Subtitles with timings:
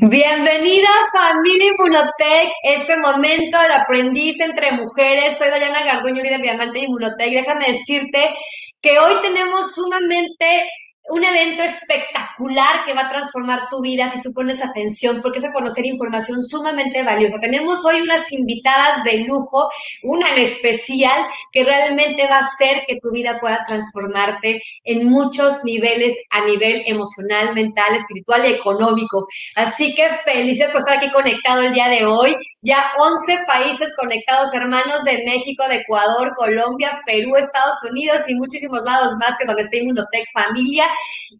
[0.00, 5.38] Bienvenida familia Inmunotech, este momento del aprendiz entre mujeres.
[5.38, 7.32] Soy Dayana Garduño, líder diamante de Inmunotech.
[7.32, 8.34] Déjame decirte
[8.80, 10.68] que hoy tenemos sumamente
[11.08, 15.44] un evento espectacular que va a transformar tu vida si tú pones atención, porque es
[15.44, 17.40] a conocer información sumamente valiosa.
[17.40, 19.68] Tenemos hoy unas invitadas de lujo,
[20.04, 25.64] una en especial, que realmente va a hacer que tu vida pueda transformarte en muchos
[25.64, 29.26] niveles, a nivel emocional, mental, espiritual y económico.
[29.56, 32.34] Así que felices por estar aquí conectado el día de hoy.
[32.64, 38.84] Ya 11 países conectados, hermanos de México, de Ecuador, Colombia, Perú, Estados Unidos y muchísimos
[38.84, 40.86] lados más que donde está Inmunotech Familia.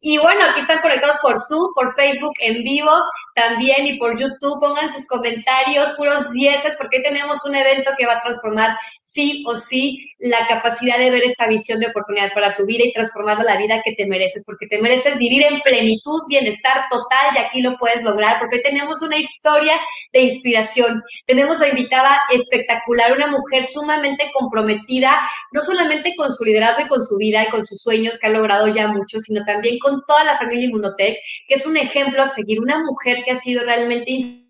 [0.01, 2.91] Y bueno, aquí están conectados por Zoom, por Facebook en vivo
[3.37, 4.59] también y por YouTube.
[4.61, 9.45] Pongan sus comentarios, puros dieces, porque hoy tenemos un evento que va a transformar sí
[9.47, 13.39] o sí la capacidad de ver esta visión de oportunidad para tu vida y transformar
[13.39, 17.61] la vida que te mereces, porque te mereces vivir en plenitud, bienestar total y aquí
[17.61, 19.75] lo puedes lograr, porque hoy tenemos una historia
[20.13, 21.03] de inspiración.
[21.27, 27.03] Tenemos a invitada espectacular, una mujer sumamente comprometida, no solamente con su liderazgo y con
[27.03, 30.23] su vida y con sus sueños que ha logrado ya mucho, sino también con toda
[30.23, 31.17] la familia Inmunotech,
[31.49, 34.42] que es un ejemplo a seguir, una mujer que ha sido realmente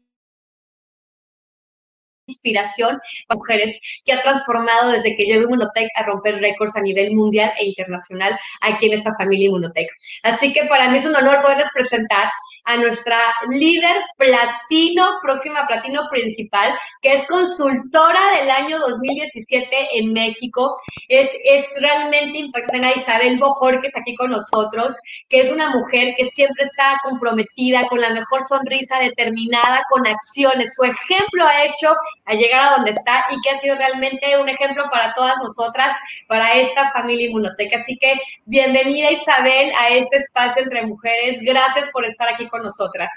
[2.33, 7.53] inspiración mujeres que ha transformado desde que llevo Inmunotech a romper récords a nivel mundial
[7.59, 9.89] e internacional aquí en esta familia Inmunotech.
[10.23, 12.29] Así que para mí es un honor poderles presentar
[12.65, 13.19] a nuestra
[13.51, 20.77] líder platino, próxima platino principal, que es consultora del año 2017 en México.
[21.09, 26.65] Es, es realmente impactante Isabel Bojorquez aquí con nosotros, que es una mujer que siempre
[26.65, 30.75] está comprometida, con la mejor sonrisa, determinada, con acciones.
[30.75, 34.49] Su ejemplo ha hecho a llegar a donde está y que ha sido realmente un
[34.49, 35.95] ejemplo para todas nosotras,
[36.29, 37.79] para esta familia inmunoteca.
[37.79, 38.15] Así que
[38.47, 41.39] bienvenida Isabel a este espacio entre mujeres.
[41.43, 43.11] Gracias por estar aquí con nosotras.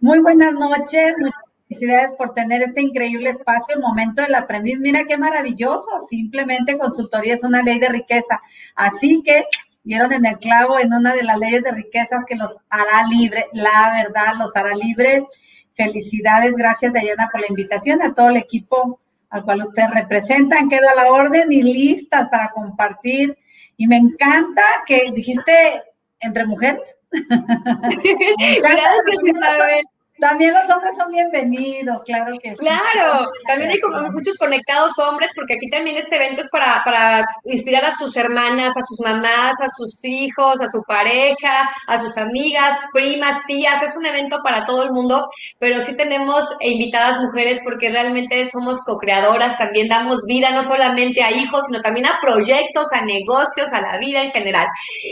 [0.00, 4.78] Muy buenas noches, muchas felicidades por tener este increíble espacio, el momento del aprendiz.
[4.78, 8.40] Mira qué maravilloso, simplemente consultoría es una ley de riqueza.
[8.76, 9.46] Así que
[9.82, 13.46] dieron en el clavo en una de las leyes de riquezas que los hará libre,
[13.54, 15.26] la verdad, los hará libre.
[15.74, 19.00] Felicidades, gracias Dayana por la invitación, a todo el equipo
[19.30, 20.68] al cual ustedes representan.
[20.68, 23.38] Quedo a la orden y listas para compartir.
[23.78, 25.82] Y me encanta que dijiste
[26.20, 26.97] entre mujeres.
[28.60, 29.84] Gracias, Isabel.
[30.20, 32.56] También los hombres son bienvenidos, claro que sí.
[32.56, 33.78] Claro, también hay
[34.12, 38.76] muchos conectados hombres, porque aquí también este evento es para, para inspirar a sus hermanas,
[38.76, 43.80] a sus mamás, a sus hijos, a su pareja, a sus amigas, primas, tías.
[43.82, 45.24] Es un evento para todo el mundo,
[45.60, 51.30] pero sí tenemos invitadas mujeres porque realmente somos co-creadoras, también damos vida no solamente a
[51.30, 54.66] hijos, sino también a proyectos, a negocios, a la vida en general.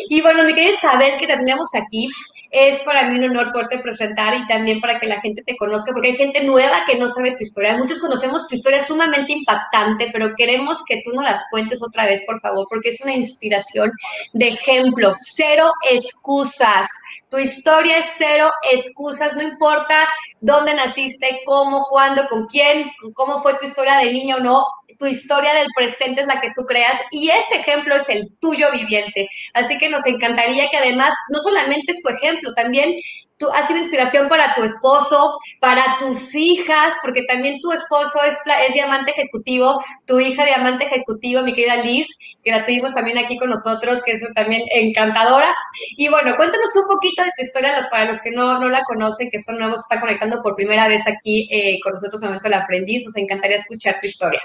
[0.08, 2.08] Y bueno, mi querida Isabel, que terminamos aquí,
[2.56, 5.92] es para mí un honor poderte presentar y también para que la gente te conozca,
[5.92, 7.76] porque hay gente nueva que no sabe tu historia.
[7.76, 12.22] Muchos conocemos tu historia sumamente impactante, pero queremos que tú nos las cuentes otra vez,
[12.26, 13.92] por favor, porque es una inspiración
[14.32, 15.14] de ejemplo.
[15.18, 16.86] Cero excusas.
[17.30, 19.96] Tu historia es cero excusas, no importa
[20.40, 24.64] dónde naciste, cómo, cuándo, con quién, cómo fue tu historia de niña o no,
[24.98, 28.70] tu historia del presente es la que tú creas y ese ejemplo es el tuyo
[28.70, 29.28] viviente.
[29.54, 32.94] Así que nos encantaría que además no solamente es tu ejemplo, también
[33.38, 38.36] tú has sido inspiración para tu esposo, para tus hijas, porque también tu esposo es,
[38.72, 42.08] diamante ejecutivo, tu hija diamante ejecutivo, mi querida Liz,
[42.42, 45.54] que la tuvimos también aquí con nosotros, que es también encantadora.
[45.96, 49.28] Y bueno, cuéntanos un poquito de tu historia para los que no, no la conocen,
[49.30, 52.48] que son nuevos, que están conectando por primera vez aquí eh, con nosotros en Momento
[52.48, 53.04] del Aprendiz.
[53.04, 54.40] Nos encantaría escuchar tu historia.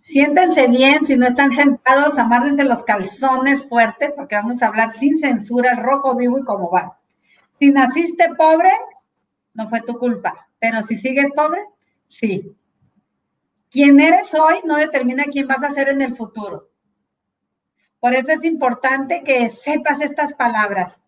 [0.00, 5.18] Siéntense bien, si no están sentados, amárrense los calzones fuerte, porque vamos a hablar sin
[5.18, 6.97] censura, rojo vivo y cómo va.
[7.58, 8.72] Si naciste pobre,
[9.54, 11.60] no fue tu culpa, pero si sigues pobre,
[12.06, 12.56] sí.
[13.70, 16.70] Quien eres hoy no determina quién vas a ser en el futuro.
[18.00, 21.00] Por eso es importante que sepas estas palabras.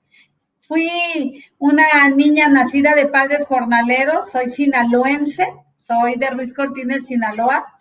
[0.67, 7.81] Fui una niña nacida de padres jornaleros, soy sinaloense, soy de Ruiz Cortines, Sinaloa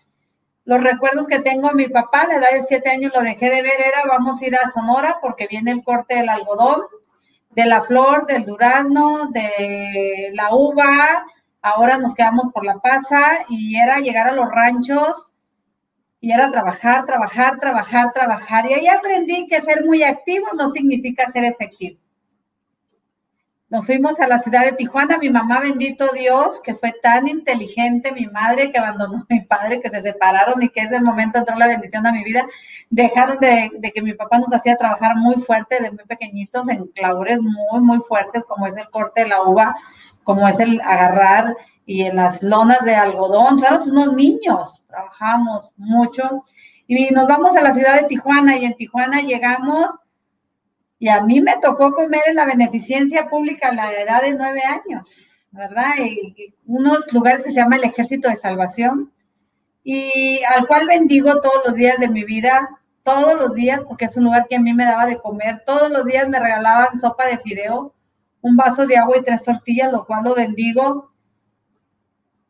[0.70, 3.50] los recuerdos que tengo de mi papá, a la edad de siete años lo dejé
[3.50, 6.82] de ver, era vamos a ir a Sonora porque viene el corte del algodón,
[7.50, 11.26] de la flor, del durazno, de la uva,
[11.62, 15.26] ahora nos quedamos por la pasa y era llegar a los ranchos
[16.22, 18.70] y era trabajar, trabajar, trabajar, trabajar.
[18.70, 22.00] Y ahí aprendí que ser muy activo no significa ser efectivo.
[23.70, 28.12] Nos fuimos a la ciudad de Tijuana, mi mamá, bendito Dios, que fue tan inteligente,
[28.12, 31.56] mi madre que abandonó a mi padre, que se separaron y que ese momento entró
[31.56, 32.48] la bendición a mi vida,
[32.90, 37.38] dejaron de, que mi papá nos hacía trabajar muy fuerte, de muy pequeñitos, en labores
[37.42, 39.76] muy, muy fuertes, como es el corte de la uva,
[40.24, 41.56] como es el agarrar
[41.86, 46.44] y en las lonas de algodón, somos unos niños, trabajamos mucho.
[46.88, 49.94] Y nos vamos a la ciudad de Tijuana y en Tijuana llegamos
[51.00, 54.62] y a mí me tocó comer en la beneficencia pública a la edad de nueve
[54.64, 55.10] años,
[55.52, 55.94] ¿verdad?
[55.98, 59.12] Y unos lugares que se llama el Ejército de Salvación
[59.82, 62.70] y al cual bendigo todos los días de mi vida,
[63.04, 65.90] todos los días, porque es un lugar que a mí me daba de comer, todos
[65.90, 67.96] los días me regalaban sopa de fideo,
[68.42, 71.14] un vaso de agua y tres tortillas, lo cual lo bendigo.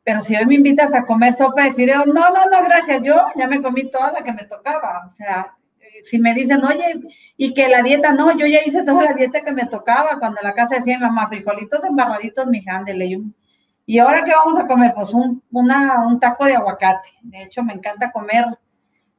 [0.04, 3.16] Pero si hoy me invitas a comer sopa de fideo, no, no, no, gracias, yo
[3.36, 5.56] ya me comí toda la que me tocaba, o sea,
[6.04, 7.00] si me dicen, oye,
[7.38, 10.40] y que la dieta, no, yo ya hice toda la dieta que me tocaba, cuando
[10.42, 13.20] en la casa decía mamá, frijolitos embarraditos, mi ándele,
[13.86, 17.74] y, ahora qué vamos a comer, pues un, un taco de aguacate, de hecho me
[17.74, 18.46] encanta comer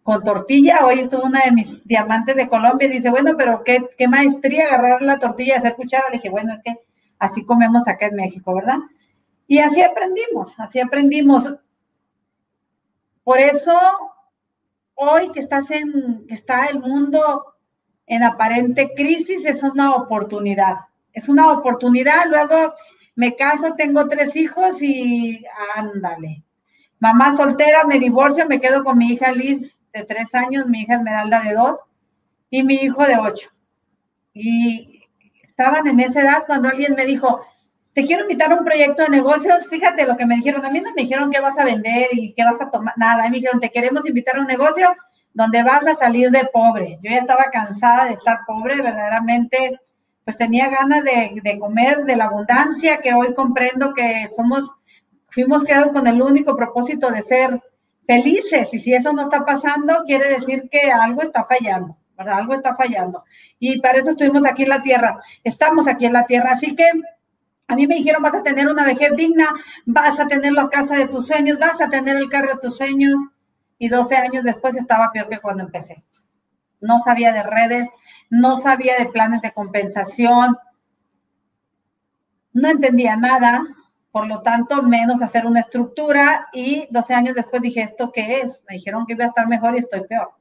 [0.02, 3.88] con tortilla, hoy estuvo una de mis diamantes de Colombia y dice, bueno, pero qué,
[3.98, 6.80] qué maestría agarrar la tortilla y hacer cuchara, le dije, bueno, es que
[7.18, 8.78] así comemos acá en México, ¿verdad?
[9.46, 11.52] Y así aprendimos, así aprendimos.
[13.24, 13.72] Por eso
[15.00, 17.54] hoy que estás en, que está el mundo
[18.06, 20.76] en aparente crisis, es una oportunidad.
[21.12, 22.26] Es una oportunidad.
[22.28, 22.74] Luego
[23.16, 25.44] me caso, tengo tres hijos y
[25.74, 26.44] ándale.
[26.98, 30.96] Mamá soltera, me divorcio, me quedo con mi hija Liz de tres años, mi hija
[30.96, 31.82] Esmeralda de dos
[32.50, 33.50] y mi hijo de ocho.
[34.34, 35.08] Y
[35.42, 37.40] estaban en esa edad cuando alguien me dijo,
[38.00, 40.80] te quiero invitar a un proyecto de negocios, fíjate lo que me dijeron, a mí
[40.80, 43.60] no me dijeron qué vas a vender y qué vas a tomar, nada, me dijeron,
[43.60, 44.96] te queremos invitar a un negocio
[45.34, 46.98] donde vas a salir de pobre.
[47.02, 49.78] Yo ya estaba cansada de estar pobre, verdaderamente,
[50.24, 54.74] pues tenía ganas de, de comer de la abundancia que hoy comprendo que somos,
[55.28, 57.62] fuimos creados con el único propósito de ser
[58.06, 61.98] felices y si eso no está pasando, quiere decir que algo está fallando.
[62.16, 62.38] ¿verdad?
[62.38, 63.24] Algo está fallando.
[63.58, 65.20] Y para eso estuvimos aquí en la tierra.
[65.42, 66.52] Estamos aquí en la tierra.
[66.52, 66.84] Así que
[67.70, 69.48] a mí me dijeron, vas a tener una vejez digna,
[69.86, 72.76] vas a tener la casa de tus sueños, vas a tener el carro de tus
[72.76, 73.14] sueños.
[73.78, 76.02] Y 12 años después estaba peor que cuando empecé.
[76.80, 77.88] No sabía de redes,
[78.28, 80.58] no sabía de planes de compensación,
[82.52, 83.62] no entendía nada,
[84.10, 88.64] por lo tanto, menos hacer una estructura y 12 años después dije, ¿esto qué es?
[88.68, 90.32] Me dijeron que iba a estar mejor y estoy peor.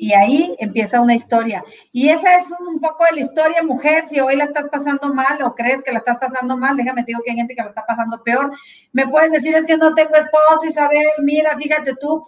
[0.00, 1.64] Y ahí empieza una historia.
[1.90, 4.04] Y esa es un poco de la historia, mujer.
[4.06, 7.08] Si hoy la estás pasando mal o crees que la estás pasando mal, déjame te
[7.08, 8.52] digo que hay gente que la está pasando peor.
[8.92, 12.24] Me puedes decir, es que no tengo esposo, Isabel, mira, fíjate tú.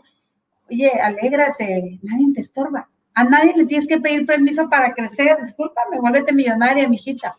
[0.68, 2.88] Oye, alégrate, nadie te estorba.
[3.14, 5.36] A nadie le tienes que pedir permiso para crecer.
[5.40, 7.38] Discúlpame, vuélvete millonaria, mijita.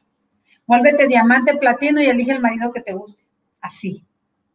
[0.65, 3.21] Vuélvete diamante, platino y elige el marido que te guste.
[3.59, 4.05] Así.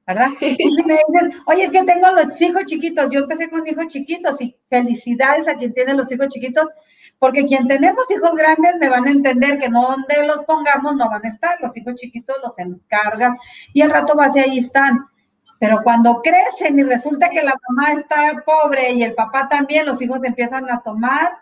[0.07, 0.29] ¿Verdad?
[0.41, 3.89] Y si me dices, oye, es que tengo los hijos chiquitos, yo empecé con hijos
[3.89, 6.69] chiquitos y felicidades a quien tiene los hijos chiquitos,
[7.19, 11.09] porque quien tenemos hijos grandes me van a entender que no donde los pongamos no
[11.09, 13.37] van a estar, los hijos chiquitos los encargan
[13.73, 15.07] y al rato va hacia ahí están.
[15.59, 20.03] Pero cuando crecen y resulta que la mamá está pobre y el papá también, los
[20.03, 21.33] hijos empiezan a tomar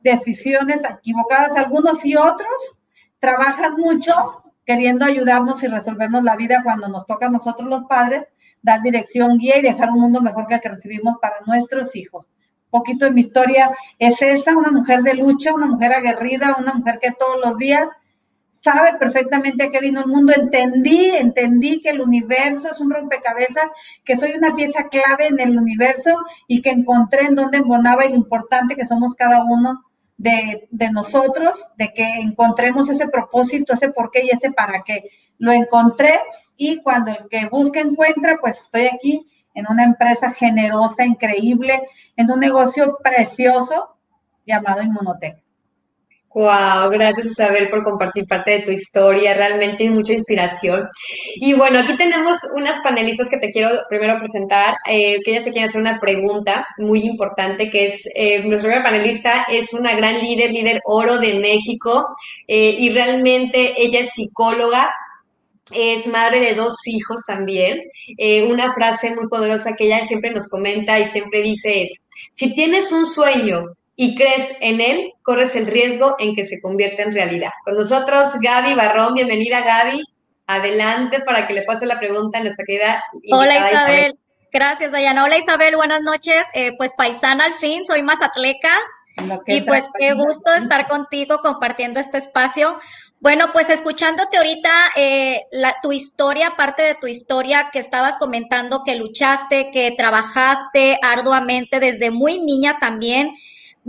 [0.00, 2.80] decisiones equivocadas, algunos y otros
[3.20, 8.26] trabajan mucho queriendo ayudarnos y resolvernos la vida cuando nos toca a nosotros los padres,
[8.62, 12.28] dar dirección, guía y dejar un mundo mejor que el que recibimos para nuestros hijos.
[12.70, 16.72] Un poquito de mi historia es esa, una mujer de lucha, una mujer aguerrida, una
[16.74, 17.88] mujer que todos los días
[18.64, 20.32] sabe perfectamente a qué vino el mundo.
[20.34, 23.66] Entendí, entendí que el universo es un rompecabezas,
[24.04, 26.16] que soy una pieza clave en el universo
[26.48, 29.82] y que encontré en dónde embonaba y lo importante que somos cada uno
[30.16, 35.10] de, nosotros, de que encontremos ese propósito, ese por qué y ese para qué.
[35.38, 36.20] Lo encontré
[36.56, 42.30] y cuando el que busca encuentra, pues estoy aquí en una empresa generosa, increíble, en
[42.30, 43.96] un negocio precioso
[44.46, 45.43] llamado Inmunotech.
[46.34, 50.88] Wow, gracias Isabel por compartir parte de tu historia, realmente mucha inspiración.
[51.36, 55.52] Y bueno, aquí tenemos unas panelistas que te quiero primero presentar, eh, que ellas te
[55.52, 60.18] quieren hacer una pregunta muy importante, que es, eh, nuestra primera panelista es una gran
[60.20, 62.04] líder, líder oro de México,
[62.48, 64.90] eh, y realmente ella es psicóloga,
[65.72, 67.80] es madre de dos hijos también.
[68.18, 72.03] Eh, una frase muy poderosa que ella siempre nos comenta y siempre dice es,
[72.34, 77.02] si tienes un sueño y crees en él, corres el riesgo en que se convierta
[77.02, 77.52] en realidad.
[77.64, 80.02] Con nosotros, Gaby Barrón, bienvenida Gaby.
[80.48, 83.02] Adelante para que le pase la pregunta a nuestra querida.
[83.30, 84.18] Hola Isabel.
[84.52, 85.24] Gracias, Dayana.
[85.24, 86.44] Hola Isabel, buenas noches.
[86.54, 88.70] Eh, pues paisana al fin, soy mazatleca.
[89.46, 92.76] Y pues qué gusto estar contigo compartiendo este espacio.
[93.24, 98.82] Bueno, pues escuchándote ahorita eh, la, tu historia, parte de tu historia que estabas comentando
[98.84, 103.34] que luchaste, que trabajaste arduamente desde muy niña también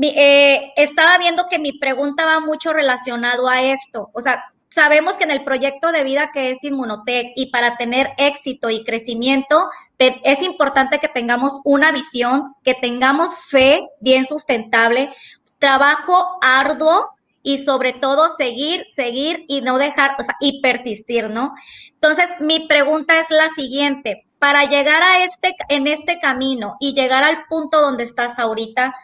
[0.02, 4.10] eh, estaba viendo que mi pregunta va mucho relacionado a esto.
[4.14, 8.14] O sea, sabemos que en el proyecto de vida que es Inmunotech y para tener
[8.18, 15.12] éxito y crecimiento, es importante que tengamos una visión, que tengamos fe bien sustentable,
[15.60, 17.15] trabajo arduo
[17.46, 21.54] y sobre todo seguir, seguir y no dejar, o sea, y persistir, ¿no?
[21.94, 27.24] Entonces, mi pregunta es la siguiente, para llegar a este, en este camino y llegar
[27.24, 28.96] al punto donde estás ahorita,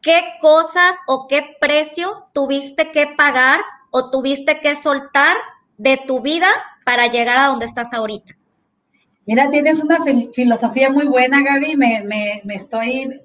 [0.00, 5.36] ¿qué cosas o qué precio tuviste que pagar o tuviste que soltar
[5.76, 6.48] de tu vida
[6.86, 8.34] para llegar a donde estás ahorita?
[9.26, 9.98] Mira, tienes una
[10.32, 13.20] filosofía muy buena, Gaby, me, me, me estoy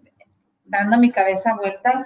[0.65, 2.05] dando mi cabeza vueltas,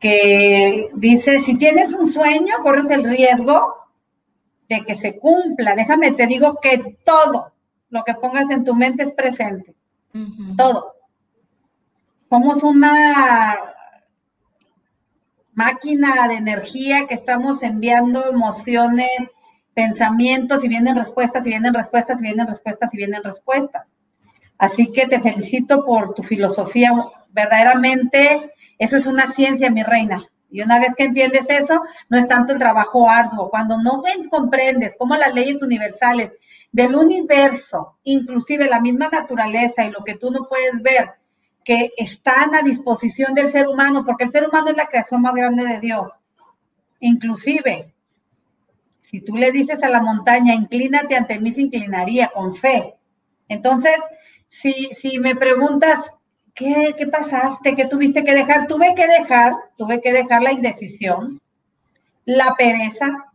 [0.00, 3.74] que dice, si tienes un sueño, corres el riesgo
[4.68, 5.74] de que se cumpla.
[5.74, 7.52] Déjame, te digo que todo
[7.90, 9.74] lo que pongas en tu mente es presente.
[10.56, 10.94] Todo.
[12.28, 13.56] Somos una
[15.52, 19.10] máquina de energía que estamos enviando emociones,
[19.74, 23.86] pensamientos y vienen respuestas y vienen respuestas y vienen respuestas y vienen respuestas.
[24.58, 26.92] Así que te felicito por tu filosofía.
[27.30, 30.28] Verdaderamente, eso es una ciencia, mi reina.
[30.50, 33.50] Y una vez que entiendes eso, no es tanto el trabajo arduo.
[33.50, 36.32] Cuando no comprendes cómo las leyes universales
[36.72, 41.10] del universo, inclusive la misma naturaleza y lo que tú no puedes ver,
[41.64, 45.34] que están a disposición del ser humano, porque el ser humano es la creación más
[45.34, 46.20] grande de Dios.
[47.00, 47.92] Inclusive,
[49.02, 52.94] si tú le dices a la montaña, inclínate ante mí, se inclinaría con fe.
[53.48, 53.96] Entonces,
[54.46, 56.10] si, si me preguntas,
[56.56, 57.76] ¿qué, ¿qué pasaste?
[57.76, 58.66] ¿Qué tuviste que dejar?
[58.66, 61.40] Tuve que dejar, tuve que dejar la indecisión,
[62.24, 63.26] la pereza,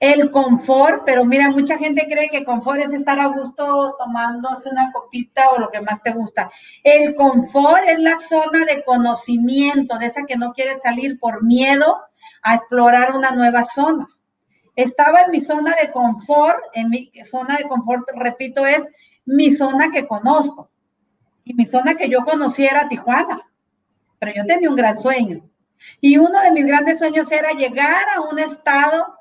[0.00, 4.92] el confort, pero mira, mucha gente cree que confort es estar a gusto tomándose una
[4.92, 6.50] copita o lo que más te gusta.
[6.82, 11.98] El confort es la zona de conocimiento, de esa que no quiere salir por miedo
[12.42, 14.08] a explorar una nueva zona.
[14.76, 18.84] Estaba en mi zona de confort, en mi zona de confort, repito, es
[19.24, 20.70] mi zona que conozco.
[21.44, 23.42] Y mi zona que yo conocía era Tijuana,
[24.18, 25.48] pero yo tenía un gran sueño.
[26.00, 29.18] Y uno de mis grandes sueños era llegar a un estado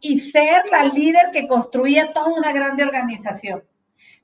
[0.00, 3.64] y ser la líder que construía toda una grande organización.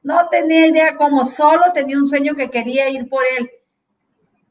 [0.03, 3.51] No tenía idea cómo, solo tenía un sueño que quería ir por él.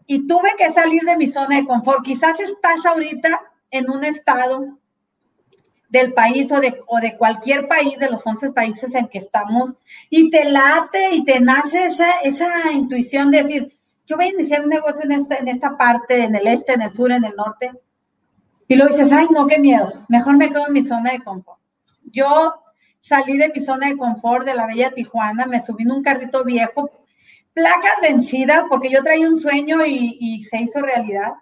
[0.05, 2.03] Y tuve que salir de mi zona de confort.
[2.03, 3.39] Quizás estás ahorita
[3.71, 4.78] en un estado
[5.89, 9.75] del país o de, o de cualquier país de los 11 países en que estamos
[10.09, 14.63] y te late y te nace esa, esa intuición de decir, yo voy a iniciar
[14.63, 17.35] un negocio en esta, en esta parte, en el este, en el sur, en el
[17.35, 17.71] norte
[18.69, 21.59] y luego dices, ay, no, qué miedo, mejor me quedo en mi zona de confort.
[22.11, 22.53] Yo
[23.01, 26.43] salí de mi zona de confort de la bella Tijuana, me subí en un carrito
[26.43, 26.91] viejo,
[27.53, 31.33] placas vencidas, porque yo traía un sueño y, se hizo realidad.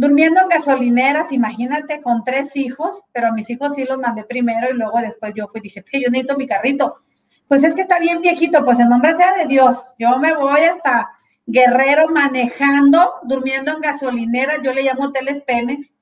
[0.00, 4.70] Durmiendo en gasolineras, imagínate, con tres hijos, pero a mis hijos sí los mandé primero
[4.70, 7.00] y luego después yo fui, dije, que yo necesito mi carrito.
[7.46, 10.62] Pues es que está bien viejito, pues en nombre sea de Dios, yo me voy
[10.62, 11.10] hasta
[11.44, 15.92] Guerrero manejando, durmiendo en gasolineras, yo le llamo hoteles Pemex,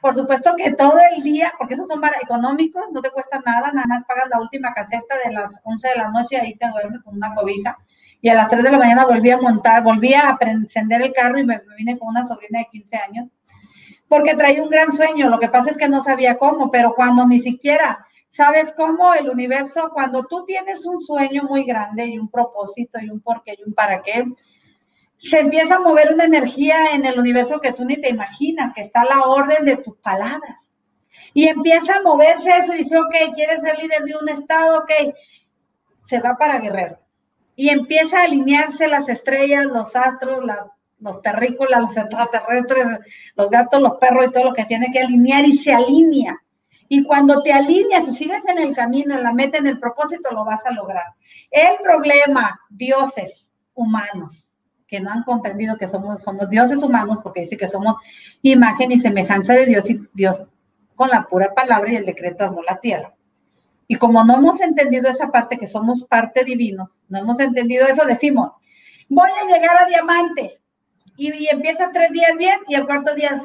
[0.00, 3.70] por supuesto que todo el día, porque esos son para económicos, no te cuesta nada,
[3.70, 6.70] nada más pagas la última caseta de las 11 de la noche y ahí te
[6.70, 7.76] duermes con una cobija.
[8.22, 11.38] Y a las 3 de la mañana volví a montar, volví a encender el carro
[11.38, 13.28] y me, vine con una sobrina de 15 años,
[14.12, 15.30] porque traía un gran sueño.
[15.30, 19.30] Lo que pasa es que no sabía cómo, pero cuando ni siquiera sabes cómo el
[19.30, 23.66] universo, cuando tú tienes un sueño muy grande y un propósito y un porqué y
[23.66, 24.26] un para qué,
[25.16, 28.82] se empieza a mover una energía en el universo que tú ni te imaginas, que
[28.82, 30.74] está a la orden de tus palabras.
[31.32, 34.90] Y empieza a moverse eso y dice, ok, quieres ser líder de un estado, ok,
[36.02, 36.98] se va para Guerrero.
[37.56, 40.42] Y empieza a alinearse las estrellas, los astros,
[41.02, 42.86] los terrícolas, los extraterrestres,
[43.34, 46.40] los gatos, los perros y todo lo que tiene que alinear y se alinea.
[46.88, 50.30] Y cuando te alineas y sigues en el camino, en la meta, en el propósito,
[50.30, 51.04] lo vas a lograr.
[51.50, 54.46] El problema, dioses humanos,
[54.86, 57.96] que no han comprendido que somos, somos dioses humanos, porque dice que somos
[58.42, 60.46] imagen y semejanza de Dios y Dios
[60.94, 63.14] con la pura palabra y el decreto armó la tierra.
[63.88, 68.04] Y como no hemos entendido esa parte, que somos parte divinos, no hemos entendido eso,
[68.04, 68.52] decimos,
[69.08, 70.61] voy a llegar a diamante.
[71.16, 73.40] Y, y empiezas tres días bien y el cuarto día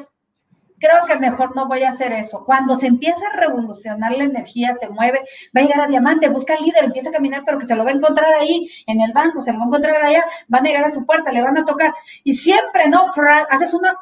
[0.78, 2.44] creo que mejor no voy a hacer eso.
[2.44, 5.20] Cuando se empieza a revolucionar la energía, se mueve,
[5.56, 7.84] va a llegar a diamante, busca al líder, empieza a caminar, pero que se lo
[7.84, 10.68] va a encontrar ahí en el banco, se lo va a encontrar allá, van a
[10.68, 11.94] llegar a su puerta, le van a tocar.
[12.24, 13.10] Y siempre, ¿no?
[13.50, 13.96] Haces una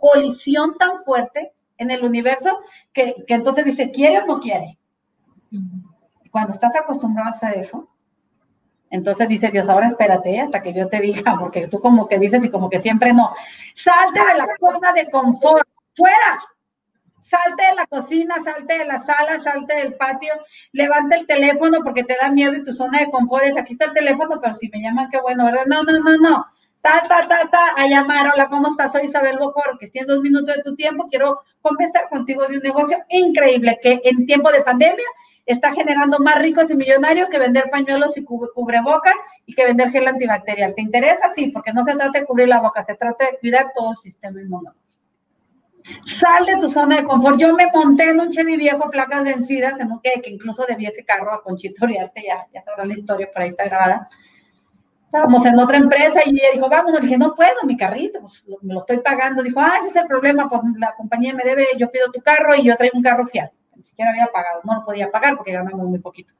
[0.00, 2.58] colisión tan fuerte en el universo
[2.92, 4.78] que, que entonces dice, ¿quiere o no quiere?
[6.30, 7.88] Cuando estás acostumbrado a eso,
[8.92, 12.44] entonces dice Dios, ahora espérate hasta que yo te diga, porque tú como que dices
[12.44, 13.34] y como que siempre no.
[13.74, 16.40] Salte de la zona de confort fuera.
[17.28, 20.34] Salte de la cocina, salte de la sala, salte del patio,
[20.72, 23.86] levanta el teléfono porque te da miedo y tu zona de confort es aquí está
[23.86, 25.64] el teléfono, pero si me llaman, qué bueno, ¿verdad?
[25.64, 26.46] No, no, no, no.
[26.82, 28.92] Ta, ta, ta, ta, a llamar, hola, ¿cómo estás?
[28.92, 32.62] Soy Isabel Bojor, que en dos minutos de tu tiempo, quiero conversar contigo de un
[32.62, 35.06] negocio increíble que en tiempo de pandemia
[35.46, 39.14] está generando más ricos y millonarios que vender pañuelos y cubrebocas
[39.46, 40.74] y que vender gel antibacterial.
[40.74, 41.28] ¿Te interesa?
[41.34, 43.96] Sí, porque no se trata de cubrir la boca, se trata de cuidar todo el
[43.96, 44.80] sistema inmunológico.
[46.06, 47.38] Sal de tu zona de confort.
[47.40, 50.90] Yo me monté en un Chevy viejo, placas vencidas, en un que, que incluso debía
[50.90, 54.08] ese carro a Conchito Oriarte, ya, ya sabrá la historia, por ahí está grabada.
[55.06, 58.46] Estábamos en otra empresa y ella dijo, vamos, le dije, no puedo, mi carrito, pues
[58.62, 59.42] me lo estoy pagando.
[59.42, 62.54] Dijo, ah, ese es el problema, pues la compañía me debe, yo pido tu carro
[62.54, 63.50] y yo traigo un carro fiado
[63.92, 66.32] siquiera había pagado, no lo podía pagar porque ganamos muy poquito.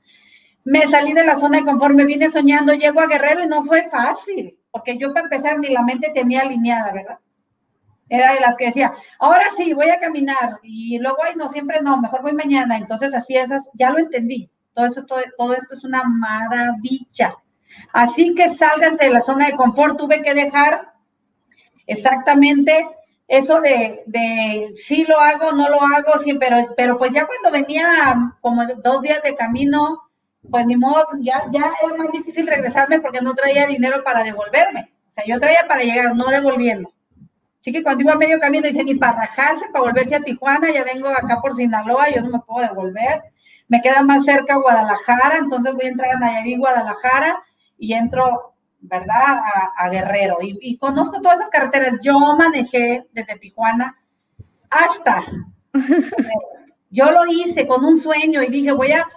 [0.65, 3.65] Me salí de la zona de confort, me vine soñando, llego a Guerrero y no
[3.65, 7.19] fue fácil, porque yo para empezar ni la mente tenía alineada, ¿verdad?
[8.09, 11.81] Era de las que decía, ahora sí, voy a caminar, y luego, ay, no, siempre
[11.81, 12.77] no, mejor voy mañana.
[12.77, 14.51] Entonces, así esas, ya lo entendí.
[14.75, 17.37] Todo, eso, todo, todo esto es una maravilla.
[17.93, 19.97] Así que sálganse de la zona de confort.
[19.97, 20.93] Tuve que dejar
[21.87, 22.87] exactamente
[23.29, 27.51] eso de, de sí lo hago, no lo hago, sí, pero, pero pues ya cuando
[27.51, 30.03] venía como dos días de camino,
[30.51, 34.93] pues ni modo, ya, ya era más difícil regresarme porque no traía dinero para devolverme.
[35.11, 36.93] O sea, yo traía para llegar, no devolviendo.
[37.61, 40.73] Así que cuando iba a medio camino dije, ni para rajarse, para volverse a Tijuana,
[40.73, 43.23] ya vengo acá por Sinaloa, yo no me puedo devolver.
[43.69, 47.41] Me queda más cerca Guadalajara, entonces voy a entrar a Nayarit, Guadalajara,
[47.79, 48.52] y entro
[48.83, 49.39] ¿verdad?
[49.77, 50.39] A, Guerrero.
[50.41, 51.95] Y, conozco todas esas carreteras.
[52.03, 53.97] Yo manejé desde Tijuana
[54.71, 55.23] hasta.
[56.91, 59.09] Yo lo hice con un sueño y dije, voy a,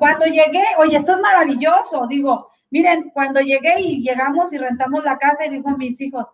[0.00, 2.06] cuando llegué, oye, esto es maravilloso.
[2.08, 6.26] Digo, miren, cuando llegué y llegamos y rentamos la casa y dijo a mis hijos,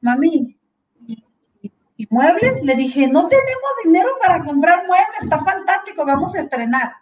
[0.00, 0.56] mami,
[1.06, 2.62] ¿y muebles?
[2.62, 6.94] Le dije, no tenemos dinero para comprar muebles, está fantástico, vamos a estrenar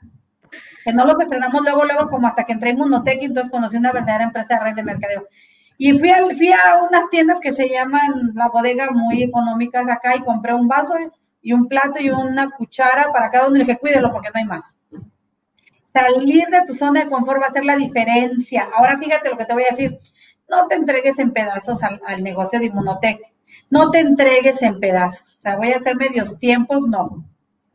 [0.85, 3.77] que no los estrenamos luego, luego, como hasta que entré en Monotec y entonces conocí
[3.77, 5.27] una verdadera empresa de red de mercadeo.
[5.79, 10.15] Y fui a, fui a unas tiendas que se llaman La Bodega, muy económicas acá,
[10.17, 10.95] y compré un vaso
[11.43, 14.45] y un plato y una cuchara para cada uno y dije, cuídelo porque no hay
[14.45, 14.77] más.
[15.93, 18.69] Salir de tu zona de confort va a ser la diferencia.
[18.77, 19.99] Ahora fíjate lo que te voy a decir.
[20.49, 23.21] No te entregues en pedazos al, al negocio de Inmunotech.
[23.71, 25.39] No te entregues en pedazos.
[25.39, 27.25] O sea, voy a hacer medios tiempos, no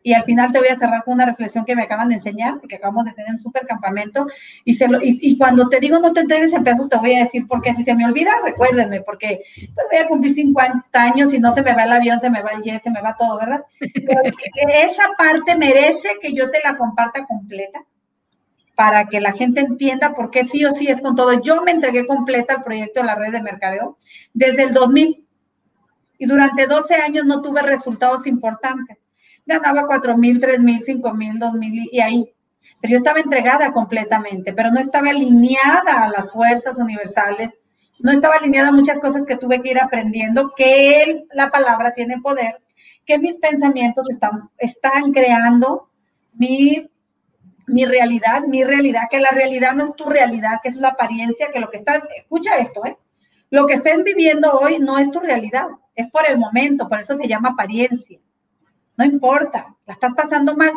[0.05, 2.59] y al final te voy a cerrar con una reflexión que me acaban de enseñar,
[2.59, 4.27] porque acabamos de tener un súper campamento,
[4.63, 7.23] y, se lo, y, cuando te digo no te entregues en pedazos, te voy a
[7.23, 9.41] decir, porque si se me olvida, recuérdenme, porque
[9.73, 12.43] pues voy a cumplir 50 años y no se me va el avión, se me
[12.43, 13.63] va el jet, se me va todo, ¿verdad?
[13.79, 14.21] Pero
[14.67, 17.83] esa parte merece que yo te la comparta completa
[18.75, 21.41] para que la gente entienda por qué sí o sí es con todo.
[21.41, 23.97] Yo me entregué completa al proyecto de la red de mercadeo
[24.35, 25.25] desde el 2000
[26.19, 28.99] y durante 12 años no tuve resultados importantes
[29.45, 32.31] ganaba cuatro mil, tres mil, cinco mil, dos mil y ahí.
[32.81, 37.49] Pero yo estaba entregada completamente, pero no estaba alineada a las fuerzas universales,
[37.99, 41.93] no estaba alineada a muchas cosas que tuve que ir aprendiendo, que él, la palabra
[41.93, 42.61] tiene poder,
[43.05, 45.89] que mis pensamientos están, están creando
[46.33, 46.89] mi,
[47.67, 51.51] mi realidad, mi realidad, que la realidad no es tu realidad, que es una apariencia,
[51.51, 52.97] que lo que estás, escucha esto, ¿eh?
[53.51, 57.15] Lo que estén viviendo hoy no es tu realidad, es por el momento, por eso
[57.15, 58.19] se llama apariencia.
[58.97, 60.73] No importa, la estás pasando mal,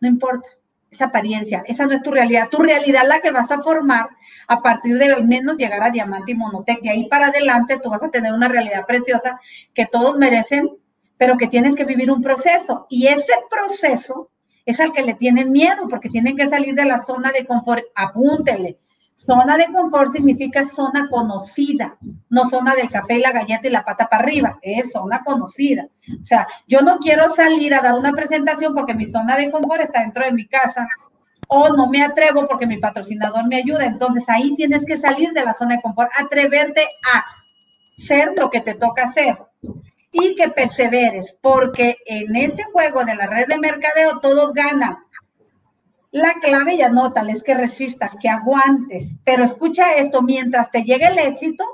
[0.00, 0.46] no importa.
[0.90, 2.48] Esa apariencia, esa no es tu realidad.
[2.48, 4.08] Tu realidad la que vas a formar
[4.46, 6.80] a partir de al menos llegar a Diamante y Monotec.
[6.80, 9.38] De ahí para adelante tú vas a tener una realidad preciosa
[9.74, 10.70] que todos merecen,
[11.18, 12.86] pero que tienes que vivir un proceso.
[12.88, 14.30] Y ese proceso
[14.64, 17.84] es al que le tienen miedo, porque tienen que salir de la zona de confort.
[17.94, 18.78] Apúntele.
[19.16, 21.96] Zona de confort significa zona conocida,
[22.28, 25.88] no zona del café y la galleta y la pata para arriba, es zona conocida.
[26.22, 29.80] O sea, yo no quiero salir a dar una presentación porque mi zona de confort
[29.80, 30.86] está dentro de mi casa
[31.48, 33.86] o no me atrevo porque mi patrocinador me ayuda.
[33.86, 37.24] Entonces ahí tienes que salir de la zona de confort, atreverte a
[37.96, 39.38] ser lo que te toca hacer
[40.12, 44.98] y que perseveres, porque en este juego de la red de mercadeo todos ganan
[46.16, 49.16] la clave y anótale es que resistas, que aguantes.
[49.22, 51.64] Pero escucha esto, mientras te llegue el éxito,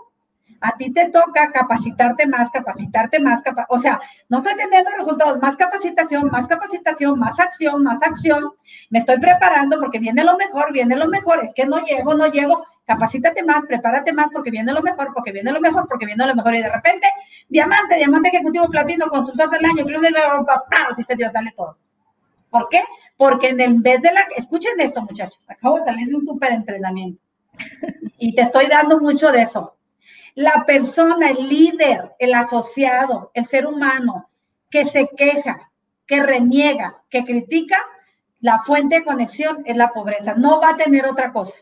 [0.60, 5.56] a ti te toca capacitarte más, capacitarte más, o sea, no estoy teniendo resultados, más
[5.56, 8.50] capacitación, más capacitación, más acción, más acción.
[8.90, 12.26] Me estoy preparando porque viene lo mejor, viene lo mejor, es que no llego, no
[12.26, 12.64] llego.
[12.84, 16.34] Capacítate más, prepárate más porque viene lo mejor, porque viene lo mejor, porque viene lo
[16.34, 16.54] mejor.
[16.56, 17.06] Y de repente,
[17.48, 20.16] diamante, diamante ejecutivo platino, consultor del año, club del
[20.96, 21.76] dice Dios, dale todo.
[22.50, 22.82] ¿Por qué?
[23.16, 24.22] Porque en vez de la...
[24.36, 25.44] Escuchen esto, muchachos.
[25.48, 27.20] Acabo de salir de un súper entrenamiento.
[28.18, 29.76] Y te estoy dando mucho de eso.
[30.34, 34.28] La persona, el líder, el asociado, el ser humano
[34.70, 35.72] que se queja
[36.06, 37.78] que reniega, que critica,
[38.40, 40.34] la fuente de conexión es la pobreza.
[40.34, 41.54] No va a tener otra cosa.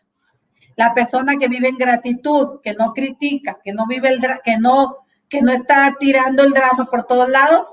[0.76, 4.96] La persona que vive en gratitud, que no critica, que no vive el que no
[5.28, 7.68] que no está tirando el drama por todos lados,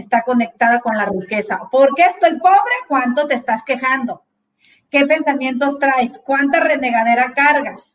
[0.00, 1.60] está conectada con la riqueza.
[1.70, 2.74] ¿Por qué estoy pobre?
[2.88, 4.24] ¿Cuánto te estás quejando?
[4.90, 6.18] ¿Qué pensamientos traes?
[6.24, 7.94] ¿Cuánta renegadera cargas?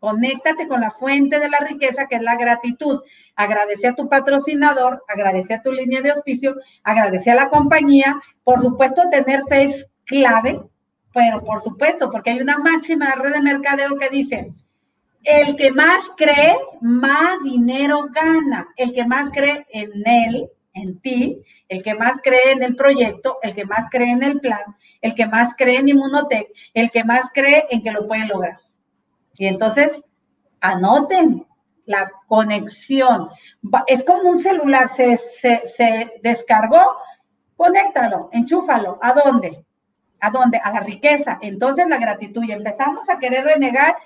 [0.00, 3.02] Conéctate con la fuente de la riqueza, que es la gratitud.
[3.36, 8.20] Agradece a tu patrocinador, agradece a tu línea de auspicio, agradece a la compañía.
[8.42, 10.60] Por supuesto, tener fe es clave,
[11.14, 14.52] pero por supuesto, porque hay una máxima red de mercadeo que dice,
[15.22, 18.66] el que más cree, más dinero gana.
[18.76, 23.38] El que más cree en él, en ti, el que más cree en el proyecto,
[23.42, 27.04] el que más cree en el plan, el que más cree en Inmunotech, el que
[27.04, 28.56] más cree en que lo puede lograr.
[29.38, 30.00] Y entonces,
[30.60, 31.46] anoten
[31.86, 33.28] la conexión.
[33.86, 36.82] Es como un celular, se, se descargó,
[37.56, 38.98] conéctalo, enchúfalo.
[39.02, 39.64] ¿A dónde?
[40.20, 40.58] ¿A dónde?
[40.62, 41.38] A la riqueza.
[41.42, 42.44] Entonces la gratitud.
[42.44, 43.96] Y empezamos a querer renegar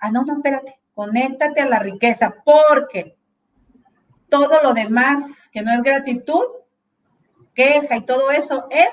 [0.00, 3.16] Ah, no, no, espérate, conéctate a la riqueza, porque
[4.28, 6.44] todo lo demás que no es gratitud,
[7.54, 8.88] queja y todo eso es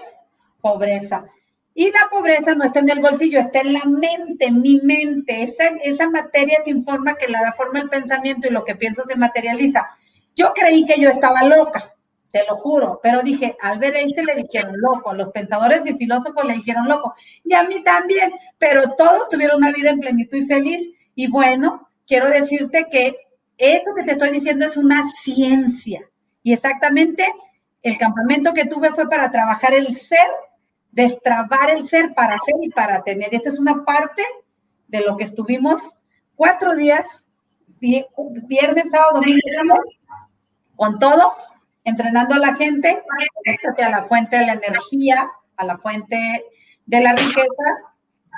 [0.61, 1.25] pobreza.
[1.73, 5.43] Y la pobreza no está en el bolsillo, está en la mente, mi mente.
[5.43, 9.03] Esa, esa materia sin forma que la da forma el pensamiento y lo que pienso
[9.03, 9.89] se materializa.
[10.35, 11.93] Yo creí que yo estaba loca,
[12.31, 16.43] te lo juro, pero dije, al ver este le dijeron loco, los pensadores y filósofos
[16.45, 20.45] le dijeron loco, y a mí también, pero todos tuvieron una vida en plenitud y
[20.45, 20.81] feliz
[21.15, 23.15] y bueno, quiero decirte que
[23.57, 26.01] esto que te estoy diciendo es una ciencia.
[26.43, 27.31] Y exactamente
[27.81, 30.27] el campamento que tuve fue para trabajar el ser,
[30.91, 33.33] destrabar el ser para hacer y para tener.
[33.33, 34.23] Esa es una parte
[34.87, 35.81] de lo que estuvimos
[36.35, 37.23] cuatro días,
[37.79, 39.75] viernes, sábado, domingo,
[40.75, 41.33] con todo,
[41.83, 43.03] entrenando a la gente,
[43.83, 46.45] a la fuente de la energía, a la fuente
[46.85, 47.95] de la riqueza,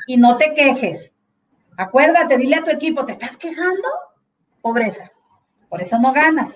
[0.07, 1.11] y no te quejes.
[1.77, 3.87] Acuérdate, dile a tu equipo, ¿te estás quejando?
[4.67, 5.09] Pobreza.
[5.69, 6.53] Por eso no ganas.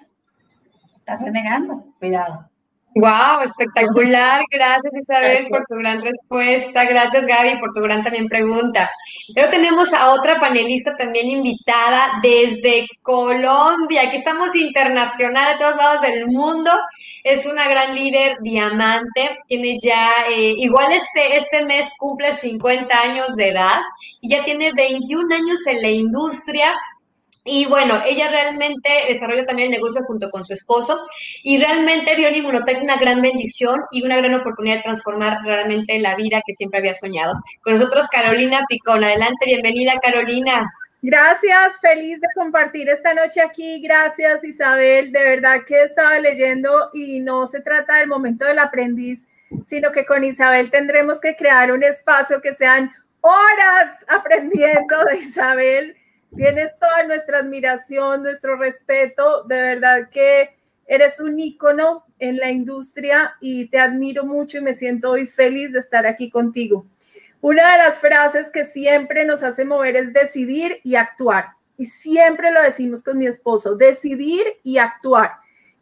[0.98, 1.86] Estás renegando.
[1.98, 2.52] Cuidado.
[2.94, 4.42] Wow, espectacular.
[4.52, 6.84] Gracias Isabel por tu gran respuesta.
[6.84, 8.90] Gracias Gaby por tu gran también pregunta.
[9.34, 14.02] Pero tenemos a otra panelista también invitada desde Colombia.
[14.08, 16.70] Aquí estamos internacional a todos lados del mundo.
[17.24, 19.40] Es una gran líder diamante.
[19.48, 23.80] Tiene ya, eh, igual este, este mes cumple 50 años de edad
[24.20, 26.74] y ya tiene 21 años en la industria
[27.44, 31.08] y bueno, ella realmente desarrolla también el negocio junto con su esposo
[31.44, 35.98] y realmente vio en Inmunotech una gran bendición y una gran oportunidad de transformar realmente
[36.00, 37.34] la vida que siempre había soñado.
[37.64, 39.04] Con nosotros Carolina Picón.
[39.04, 40.70] Adelante, bienvenida Carolina.
[41.02, 43.82] Gracias, feliz de compartir esta noche aquí.
[43.82, 49.26] Gracias Isabel, de verdad que estaba leyendo y no se trata del momento del aprendiz,
[49.68, 55.98] sino que con Isabel tendremos que crear un espacio que sean horas aprendiendo de Isabel
[56.36, 59.44] Tienes toda nuestra admiración, nuestro respeto.
[59.44, 64.74] De verdad que eres un ícono en la industria y te admiro mucho y me
[64.74, 66.86] siento hoy feliz de estar aquí contigo.
[67.42, 71.50] Una de las frases que siempre nos hace mover es decidir y actuar.
[71.76, 75.32] Y siempre lo decimos con mi esposo, decidir y actuar.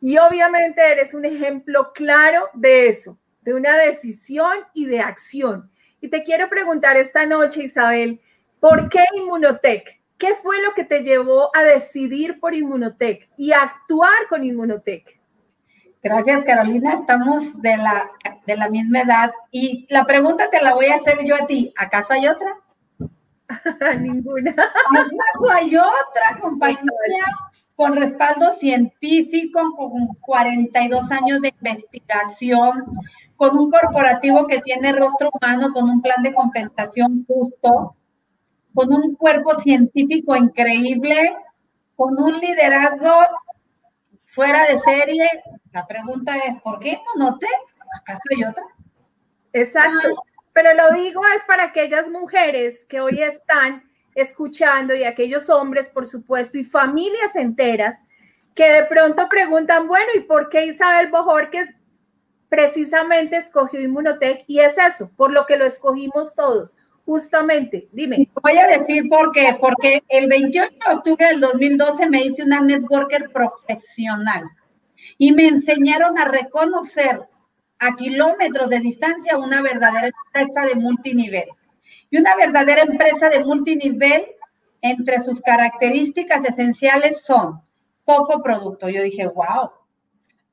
[0.02, 5.70] Y obviamente eres un ejemplo claro de eso, de una decisión y de acción.
[6.02, 8.22] Y te quiero preguntar esta noche, Isabel,
[8.60, 9.99] ¿por qué Inmunotech?
[10.20, 15.18] ¿Qué fue lo que te llevó a decidir por Inmunotech y actuar con Inmunotech?
[16.04, 16.96] Gracias, Carolina.
[16.96, 18.12] Estamos de la,
[18.46, 19.32] de la misma edad.
[19.50, 21.74] Y la pregunta te la voy a hacer yo a ti.
[21.78, 22.58] ¿Acaso hay otra?
[24.02, 24.52] Ninguna.
[24.52, 27.24] ¿Acaso hay otra compañía
[27.78, 32.84] con respaldo científico, con 42 años de investigación,
[33.38, 37.96] con un corporativo que tiene rostro humano, con un plan de compensación justo,
[38.74, 41.36] con un cuerpo científico increíble,
[41.96, 43.14] con un liderazgo
[44.26, 45.30] fuera de serie.
[45.72, 47.38] La pregunta es, ¿por qué no?
[48.02, 48.64] ¿Acaso hay otra?
[49.54, 50.24] Exacto.
[50.54, 56.08] Pero lo digo es para aquellas mujeres que hoy están escuchando y aquellos hombres, por
[56.08, 57.98] supuesto, y familias enteras
[58.56, 61.70] que de pronto preguntan, bueno, ¿y por qué Isabel Bojorquez
[62.50, 64.44] precisamente escogió Inmunotech?
[64.48, 66.76] Y es eso, por lo que lo escogimos todos,
[67.10, 68.30] Justamente, dime.
[68.40, 72.62] Voy a decir por qué, porque el 28 de octubre del 2012 me hice una
[72.62, 74.44] networker profesional
[75.18, 77.22] y me enseñaron a reconocer
[77.80, 81.50] a kilómetros de distancia una verdadera empresa de multinivel.
[82.12, 84.28] Y una verdadera empresa de multinivel,
[84.80, 87.60] entre sus características esenciales son
[88.06, 88.88] poco producto.
[88.88, 89.72] Yo dije, wow,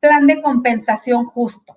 [0.01, 1.76] plan de compensación justo,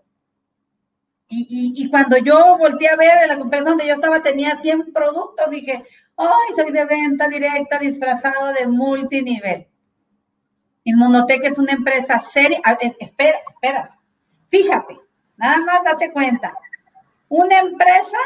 [1.32, 5.48] Y, y, cuando yo volteé a ver la empresa donde yo estaba, tenía 100 productos,
[5.52, 5.84] dije,
[6.18, 9.68] ¡ay, soy de venta directa disfrazado de multinivel!
[10.84, 12.60] Inmunotech es una empresa seria.
[13.00, 13.96] espera, espera.
[14.50, 14.98] Fíjate,
[15.38, 16.54] nada más date cuenta.
[17.28, 18.18] Una empresa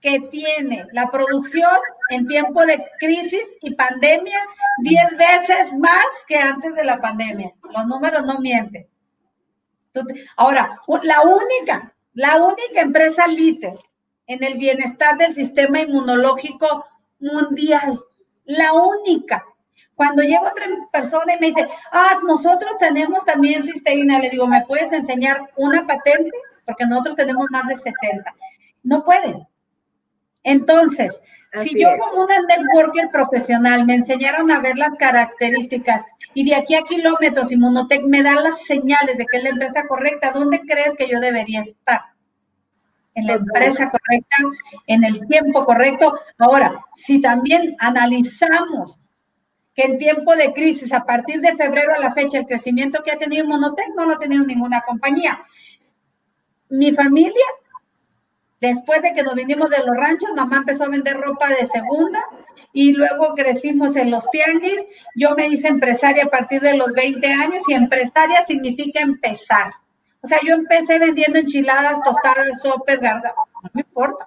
[0.00, 1.78] que tiene la producción
[2.10, 4.38] en tiempo de crisis y pandemia
[4.78, 7.52] 10 veces más que antes de la pandemia.
[7.72, 8.86] Los números no mienten.
[10.36, 13.78] Ahora, la única, la única empresa líder
[14.26, 16.86] en el bienestar del sistema inmunológico
[17.20, 18.00] mundial,
[18.46, 19.44] la única.
[19.94, 24.64] Cuando llega otra persona y me dice, ah, nosotros tenemos también cisteína, le digo, ¿me
[24.64, 26.30] puedes enseñar una patente?
[26.64, 28.34] Porque nosotros tenemos más de 70.
[28.82, 29.46] No pueden.
[30.46, 31.12] Entonces,
[31.64, 36.04] si yo como una networker profesional me enseñaron a ver las características
[36.34, 39.88] y de aquí a kilómetros Inmunotech me da las señales de que es la empresa
[39.88, 42.00] correcta, ¿dónde crees que yo debería estar?
[43.16, 44.36] En la empresa correcta,
[44.86, 46.16] en el tiempo correcto.
[46.38, 49.08] Ahora, si también analizamos
[49.74, 53.10] que en tiempo de crisis, a partir de febrero a la fecha, el crecimiento que
[53.10, 55.40] ha tenido Inmunotech no lo ha tenido ninguna compañía.
[56.68, 57.44] Mi familia
[58.60, 62.24] Después de que nos vinimos de los ranchos, mamá empezó a vender ropa de segunda
[62.72, 64.82] y luego crecimos en los tianguis.
[65.14, 69.72] Yo me hice empresaria a partir de los 20 años y empresaria significa empezar.
[70.22, 74.26] O sea, yo empecé vendiendo enchiladas, tostadas, sopes, garda, no me importa.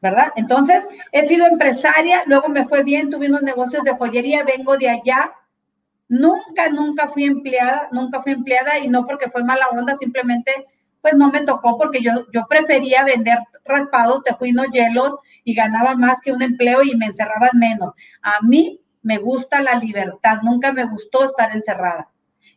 [0.00, 0.32] ¿Verdad?
[0.36, 4.90] Entonces, he sido empresaria, luego me fue bien, tuve unos negocios de joyería, vengo de
[4.90, 5.32] allá.
[6.08, 10.66] Nunca, nunca fui empleada, nunca fui empleada y no porque fue mala onda, simplemente
[11.06, 15.14] pues no me tocó porque yo, yo prefería vender raspados, tejuinos, hielos
[15.44, 17.94] y ganaba más que un empleo y me encerraban menos.
[18.22, 22.08] A mí me gusta la libertad, nunca me gustó estar encerrada.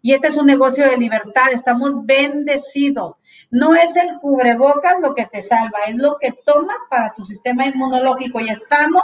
[0.02, 3.18] Y este es un negocio de libertad, estamos bendecidos.
[3.52, 7.68] No es el cubrebocas lo que te salva, es lo que tomas para tu sistema
[7.68, 8.40] inmunológico.
[8.40, 9.04] Y estamos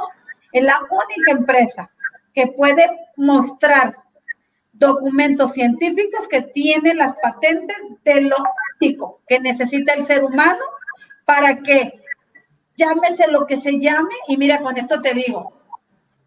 [0.53, 1.91] en la única empresa
[2.33, 3.95] que puede mostrar
[4.73, 8.37] documentos científicos que tienen las patentes de lo
[8.79, 10.63] que necesita el ser humano
[11.25, 12.01] para que
[12.75, 15.53] llámese lo que se llame, y mira, con esto te digo,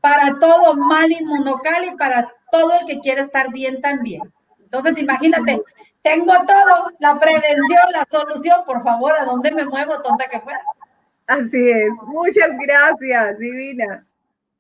[0.00, 4.22] para todo mal inmunocal y para todo el que quiere estar bien también.
[4.58, 5.60] Entonces, imagínate,
[6.02, 10.60] tengo todo, la prevención, la solución, por favor, ¿a dónde me muevo, tonta que fuera?
[11.26, 14.07] Así es, muchas gracias, Divina.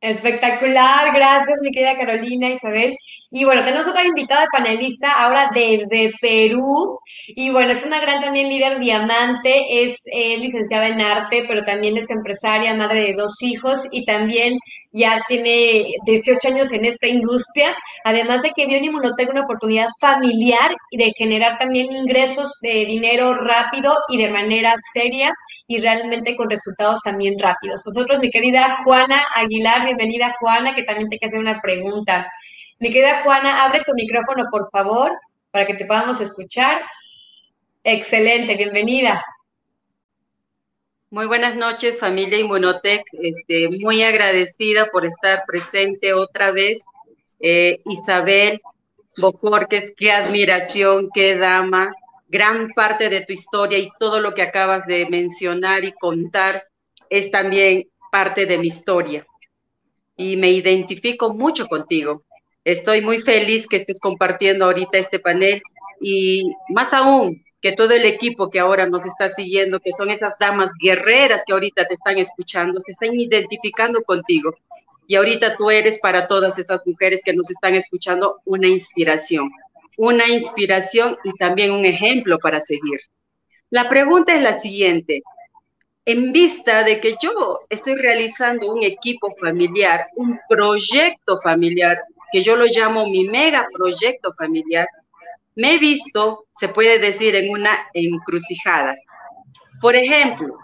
[0.00, 2.96] Espectacular, gracias mi querida Carolina, Isabel.
[3.30, 6.96] Y bueno, tenemos otra invitada panelista ahora desde Perú.
[7.26, 11.96] Y bueno, es una gran también líder diamante, es, es licenciada en arte, pero también
[11.96, 14.56] es empresaria, madre de dos hijos y también
[14.92, 19.88] ya tiene 18 años en esta industria, además de que vio en Inmunotech una oportunidad
[20.00, 25.32] familiar y de generar también ingresos de dinero rápido y de manera seria
[25.66, 27.82] y realmente con resultados también rápidos.
[27.86, 32.30] Nosotros, mi querida Juana Aguilar, bienvenida Juana, que también te quiere hacer una pregunta.
[32.78, 35.12] Mi querida Juana, abre tu micrófono, por favor,
[35.50, 36.82] para que te podamos escuchar.
[37.84, 39.22] Excelente, bienvenida.
[41.10, 43.02] Muy buenas noches, familia Inmunotech.
[43.12, 46.84] Este, muy agradecida por estar presente otra vez.
[47.40, 48.60] Eh, Isabel
[49.16, 51.92] Bocorques, qué admiración, qué dama.
[52.28, 56.64] Gran parte de tu historia y todo lo que acabas de mencionar y contar
[57.08, 59.26] es también parte de mi historia.
[60.14, 62.22] Y me identifico mucho contigo.
[62.64, 65.62] Estoy muy feliz que estés compartiendo ahorita este panel
[66.02, 70.38] y más aún que todo el equipo que ahora nos está siguiendo, que son esas
[70.38, 74.54] damas guerreras que ahorita te están escuchando, se están identificando contigo.
[75.06, 79.50] Y ahorita tú eres para todas esas mujeres que nos están escuchando una inspiración,
[79.96, 83.00] una inspiración y también un ejemplo para seguir.
[83.70, 85.22] La pregunta es la siguiente.
[86.04, 92.56] En vista de que yo estoy realizando un equipo familiar, un proyecto familiar, que yo
[92.56, 94.86] lo llamo mi mega proyecto familiar,
[95.58, 98.94] me he visto, se puede decir, en una encrucijada.
[99.80, 100.56] Por ejemplo,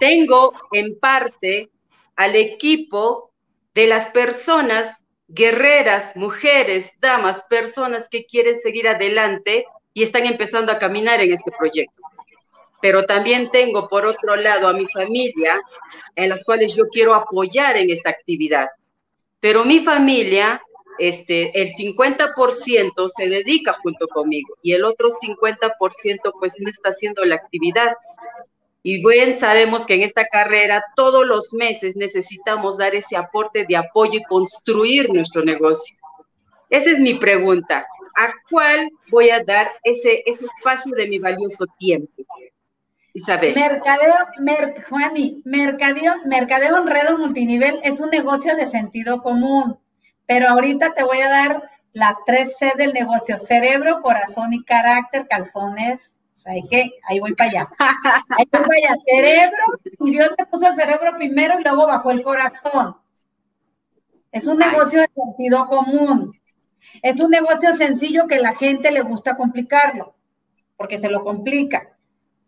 [0.00, 1.68] tengo en parte
[2.16, 3.32] al equipo
[3.74, 10.78] de las personas guerreras, mujeres, damas, personas que quieren seguir adelante y están empezando a
[10.78, 12.00] caminar en este proyecto.
[12.80, 15.60] Pero también tengo por otro lado a mi familia,
[16.16, 18.68] en las cuales yo quiero apoyar en esta actividad.
[19.38, 20.62] Pero mi familia
[20.98, 27.24] este, el 50% se dedica junto conmigo y el otro 50% pues no está haciendo
[27.24, 27.94] la actividad.
[28.82, 33.76] Y bien sabemos que en esta carrera todos los meses necesitamos dar ese aporte de
[33.76, 35.96] apoyo y construir nuestro negocio.
[36.68, 37.86] Esa es mi pregunta.
[38.16, 42.24] ¿A cuál voy a dar ese, ese espacio de mi valioso tiempo?
[43.14, 43.54] Isabel.
[43.54, 49.78] Mercadeo, mer, Juani, mercadeo, mercadeo en red multinivel es un negocio de sentido común,
[50.26, 55.26] pero ahorita te voy a dar las tres C del negocio, cerebro, corazón y carácter,
[55.28, 57.66] calzones, o sea, que, ahí voy para allá.
[58.30, 59.64] Ahí voy para allá, cerebro,
[60.00, 62.96] y Dios te puso el cerebro primero y luego bajó el corazón.
[64.32, 66.34] Es un negocio de sentido común.
[67.02, 70.16] Es un negocio sencillo que la gente le gusta complicarlo,
[70.76, 71.96] porque se lo complica.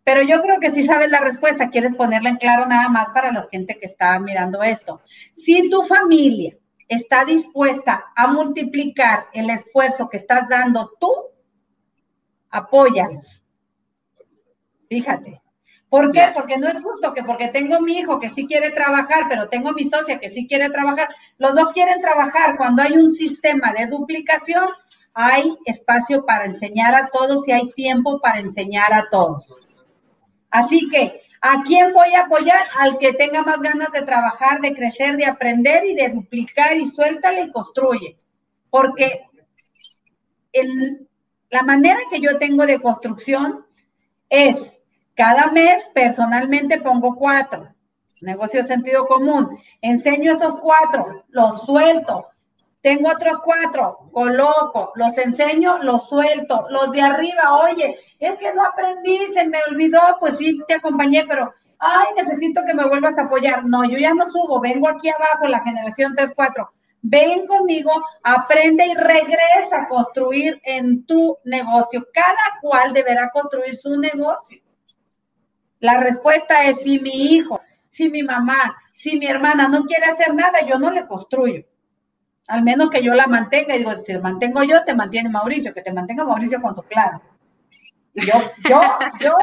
[0.03, 3.31] Pero yo creo que sí sabes la respuesta, quieres ponerla en claro nada más para
[3.31, 5.01] la gente que está mirando esto.
[5.33, 6.57] Si tu familia
[6.87, 11.13] está dispuesta a multiplicar el esfuerzo que estás dando tú,
[12.49, 13.43] apóyalos.
[14.89, 15.41] Fíjate.
[15.89, 16.31] ¿Por qué?
[16.33, 19.71] Porque no es justo que porque tengo mi hijo que sí quiere trabajar, pero tengo
[19.71, 22.57] mi socia que sí quiere trabajar, los dos quieren trabajar.
[22.57, 24.65] Cuando hay un sistema de duplicación,
[25.13, 29.53] hay espacio para enseñar a todos y hay tiempo para enseñar a todos.
[30.49, 32.59] Así que, ¿a quién voy a apoyar?
[32.77, 36.87] Al que tenga más ganas de trabajar, de crecer, de aprender y de duplicar y
[36.87, 38.17] suéltale y construye.
[38.69, 39.21] Porque
[41.49, 43.65] la manera que yo tengo de construcción
[44.29, 44.57] es,
[45.15, 47.73] cada mes personalmente pongo cuatro,
[48.21, 52.27] negocio sentido común, enseño esos cuatro, los suelto,
[52.81, 56.67] tengo otros cuatro, coloco, los enseño, los suelto.
[56.69, 61.23] Los de arriba, oye, es que no aprendí, se me olvidó, pues sí, te acompañé,
[61.27, 61.47] pero,
[61.79, 63.65] ay, necesito que me vuelvas a apoyar.
[63.65, 66.69] No, yo ya no subo, vengo aquí abajo, la generación 3-4.
[67.01, 67.91] Ven conmigo,
[68.23, 72.07] aprende y regresa a construir en tu negocio.
[72.13, 74.61] Cada cual deberá construir su negocio.
[75.79, 80.33] La respuesta es si mi hijo, si mi mamá, si mi hermana no quiere hacer
[80.33, 81.65] nada, yo no le construyo
[82.47, 85.73] al menos que yo la mantenga, y digo, si la mantengo yo, te mantiene Mauricio,
[85.73, 87.11] que te mantenga Mauricio con su plan.
[88.13, 88.33] Yo,
[88.67, 88.81] yo,
[89.19, 89.37] yo,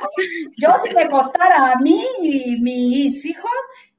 [0.57, 3.51] yo si me costara a mí y mis hijos,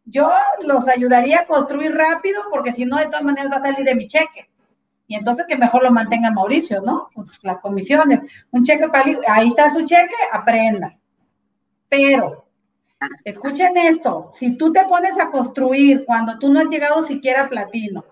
[0.05, 0.29] yo
[0.63, 3.95] los ayudaría a construir rápido, porque si no, de todas maneras va a salir de
[3.95, 4.49] mi cheque.
[5.07, 7.09] Y entonces que mejor lo mantenga Mauricio, ¿no?
[7.13, 10.97] Pues las comisiones, un cheque para ahí está su cheque, aprenda.
[11.87, 12.47] Pero,
[13.23, 17.49] escuchen esto, si tú te pones a construir cuando tú no has llegado siquiera a
[17.49, 18.03] platino,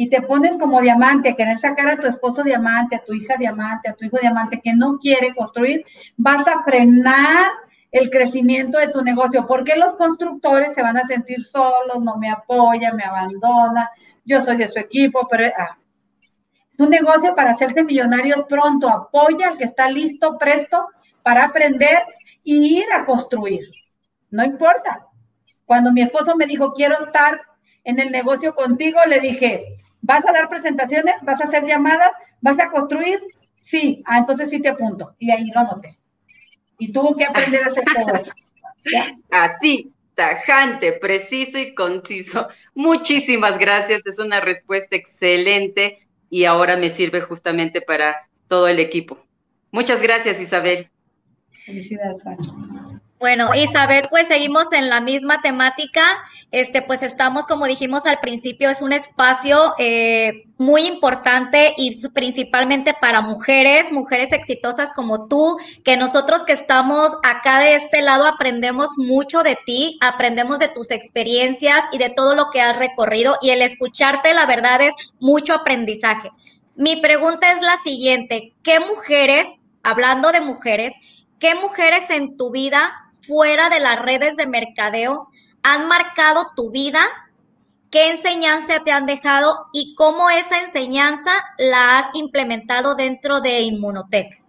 [0.00, 3.34] y te pones como diamante, a querer sacar a tu esposo diamante, a tu hija
[3.36, 5.84] diamante, a tu hijo diamante que no quiere construir,
[6.16, 7.50] vas a frenar
[7.90, 12.30] el crecimiento de tu negocio, porque los constructores se van a sentir solos, no me
[12.30, 13.88] apoyan, me abandonan,
[14.24, 15.76] yo soy de su equipo, pero ah,
[16.70, 20.86] es un negocio para hacerse millonarios pronto, apoya al que está listo, presto
[21.24, 22.04] para aprender
[22.44, 23.68] y ir a construir.
[24.30, 25.08] No importa.
[25.66, 27.40] Cuando mi esposo me dijo, quiero estar
[27.82, 31.16] en el negocio contigo, le dije, ¿Vas a dar presentaciones?
[31.22, 32.10] ¿Vas a hacer llamadas?
[32.40, 33.20] ¿Vas a construir?
[33.56, 35.14] Sí, ah, entonces sí te apunto.
[35.18, 35.98] Y ahí lo anoté.
[36.78, 38.32] Y tuvo que aprender a hacer todo eso.
[39.30, 42.48] Así, tajante, preciso y conciso.
[42.74, 45.98] Muchísimas gracias, es una respuesta excelente
[46.30, 49.18] y ahora me sirve justamente para todo el equipo.
[49.72, 50.88] Muchas gracias, Isabel.
[51.66, 52.22] Felicidades,
[53.18, 56.02] Bueno, Isabel, pues seguimos en la misma temática
[56.50, 62.94] este, pues estamos, como dijimos al principio, es un espacio eh, muy importante y principalmente
[62.94, 68.90] para mujeres, mujeres exitosas como tú, que nosotros que estamos acá de este lado aprendemos
[68.96, 73.50] mucho de ti, aprendemos de tus experiencias y de todo lo que has recorrido y
[73.50, 76.30] el escucharte, la verdad, es mucho aprendizaje.
[76.76, 79.46] Mi pregunta es la siguiente, ¿qué mujeres,
[79.82, 80.94] hablando de mujeres,
[81.38, 85.28] qué mujeres en tu vida fuera de las redes de mercadeo
[85.74, 87.00] han marcado tu vida,
[87.90, 94.42] qué enseñanza te han dejado y cómo esa enseñanza la has implementado dentro de Inmunotech.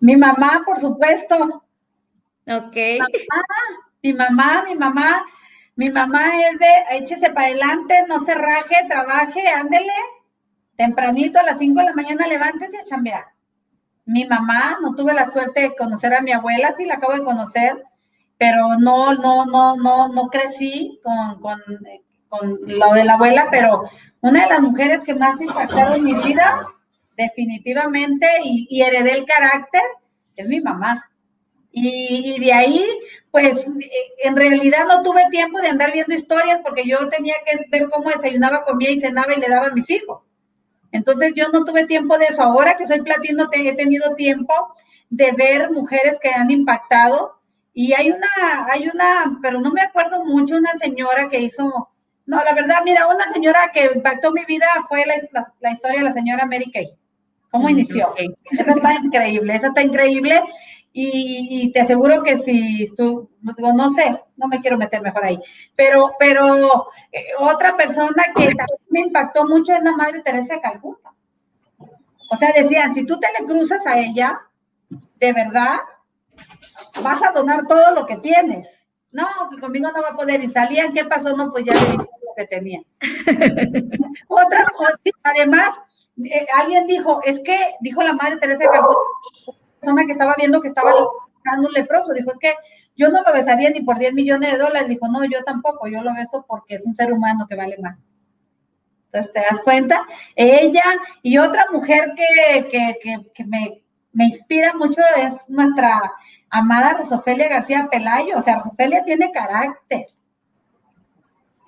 [0.00, 1.64] Mi mamá, por supuesto.
[2.48, 2.76] Ok.
[4.02, 5.24] Mi mamá, mi mamá,
[5.74, 9.92] mi mamá es de échese para adelante, no se raje, trabaje, ándele.
[10.76, 13.24] Tempranito a las 5 de la mañana levántese a chambear.
[14.04, 17.24] Mi mamá, no tuve la suerte de conocer a mi abuela, sí la acabo de
[17.24, 17.82] conocer
[18.38, 21.62] pero no, no, no, no, no crecí con, con,
[22.28, 23.88] con lo de la abuela, pero
[24.20, 26.66] una de las mujeres que más impactado en mi vida,
[27.16, 29.82] definitivamente, y, heredé el carácter,
[30.36, 31.08] es mi mamá.
[31.70, 32.84] Y, de ahí,
[33.30, 33.66] pues,
[34.24, 38.10] en realidad no tuve tiempo de andar viendo historias porque yo tenía que ver cómo
[38.10, 40.22] desayunaba, comía y cenaba y le daba a mis hijos.
[40.92, 42.42] Entonces yo no tuve tiempo de eso.
[42.42, 44.54] Ahora que soy platino, he tenido tiempo
[45.10, 47.35] de ver mujeres que han impactado
[47.78, 51.90] y hay una, hay una, pero no me acuerdo mucho, una señora que hizo,
[52.24, 56.14] no, la verdad, mira, una señora que impactó mi vida fue la, historia de la
[56.14, 56.88] señora Mary Kay.
[57.50, 58.14] cómo inició.
[58.50, 60.42] Eso está increíble, eso está increíble.
[60.94, 65.38] Y, te aseguro que si tú, no sé, no me quiero meter mejor ahí,
[65.74, 70.62] pero, pero eh, otra persona que también me impactó mucho es la Madre Teresa de
[70.62, 71.12] Calcuta.
[72.30, 74.40] O sea, decían, si tú te le cruzas a ella,
[74.88, 75.76] de verdad,
[77.02, 78.68] vas a donar todo lo que tienes.
[79.10, 80.42] No, pues conmigo no va a poder.
[80.42, 81.36] Y salían, ¿qué pasó?
[81.36, 82.82] No, pues ya le lo que tenía.
[84.28, 85.74] Otra cosa, además,
[86.24, 89.00] eh, alguien dijo, es que, dijo la madre Teresa Calcuta,
[89.80, 90.92] persona que estaba viendo que estaba
[91.58, 92.54] un leproso, dijo, es que
[92.96, 94.88] yo no lo besaría ni por 10 millones de dólares.
[94.88, 97.98] Dijo, no, yo tampoco, yo lo beso porque es un ser humano que vale más.
[99.06, 100.06] Entonces, ¿te das cuenta?
[100.34, 100.84] Ella
[101.22, 103.82] y otra mujer que, que, que, que me,
[104.12, 106.12] me, inspira mucho es nuestra
[106.50, 108.38] amada Rosofelia García Pelayo.
[108.38, 110.06] O sea, Rosofelia tiene carácter.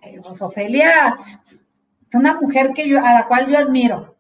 [0.02, 4.16] Eh, Rosofelia es una mujer que yo, a la cual yo admiro.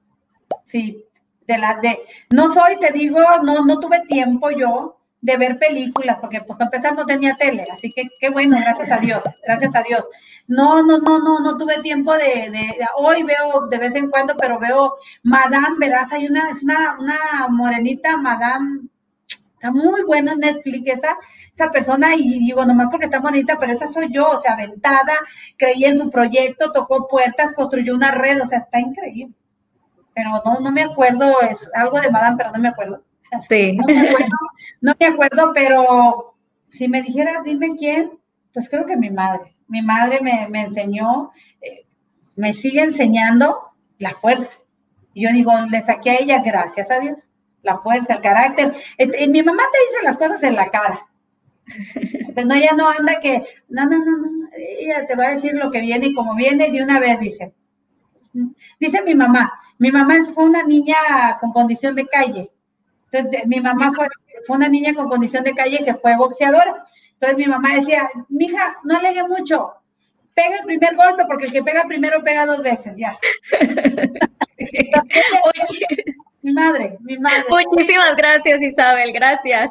[0.64, 1.04] Sí,
[1.46, 2.00] de la de,
[2.30, 6.92] no soy, te digo, no, no tuve tiempo yo de ver películas, porque pues para
[6.92, 10.04] no tenía tele, así que qué bueno, gracias a Dios, gracias a Dios.
[10.46, 14.36] No, no, no, no, no tuve tiempo de, de, hoy veo de vez en cuando,
[14.36, 18.82] pero veo Madame, verás, hay una, es una, una morenita, Madame,
[19.58, 21.16] está muy buena en Netflix esa,
[21.52, 25.18] esa persona, y digo, nomás porque está bonita, pero esa soy yo, o sea, aventada,
[25.56, 29.34] creí en su proyecto, tocó puertas, construyó una red, o sea, está increíble.
[30.14, 33.02] Pero no, no me acuerdo, es algo de Madame, pero no me acuerdo.
[33.48, 33.78] Sí.
[34.80, 36.34] No me, acuerdo, pero
[36.68, 38.18] si me dijeras, dime quién,
[38.52, 39.56] pues creo que mi madre.
[39.68, 41.30] Mi madre me, enseñó,
[41.60, 41.86] eh,
[42.36, 44.50] me sigue enseñando la fuerza.
[45.14, 47.18] Y yo digo, le saqué a ella, gracias a Dios,
[47.70, 48.74] la fuerza, el carácter.
[49.28, 51.06] mi mamá te dice las cosas en la cara.
[52.34, 55.54] Pues no, ella no anda que, no, no, no, no, ella te va a decir
[55.54, 57.52] lo que viene y como viene de una vez, dice.
[58.78, 60.96] Dice mi mamá, mi mamá fue una niña
[61.40, 62.50] con condición de calle
[63.10, 64.08] entonces, mi mamá fue,
[64.46, 66.84] fue una niña con condición de calle que fue boxeadora.
[67.14, 69.72] Entonces, mi mamá decía, mija, no alegue mucho,
[70.34, 73.18] pega el primer golpe, porque el que pega primero pega dos veces, ya.
[76.48, 77.44] mi madre, mi madre.
[77.48, 79.70] Muchísimas gracias, Isabel, gracias.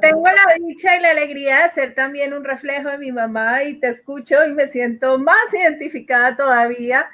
[0.00, 3.74] Tengo la dicha y la alegría de ser también un reflejo de mi mamá y
[3.74, 7.08] te escucho y me siento más identificada todavía.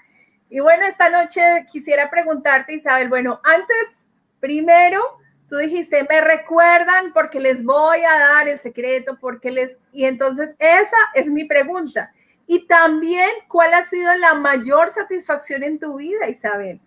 [0.49, 1.41] Y bueno, esta noche
[1.71, 4.01] quisiera preguntarte, Isabel, bueno, antes
[4.41, 5.03] Primero,
[5.49, 9.77] tú dijiste, me recuerdan porque les voy a dar el secreto, porque les...
[9.93, 12.13] Y entonces esa es mi pregunta.
[12.47, 16.81] Y también, ¿cuál ha sido la mayor satisfacción en tu vida, Isabel?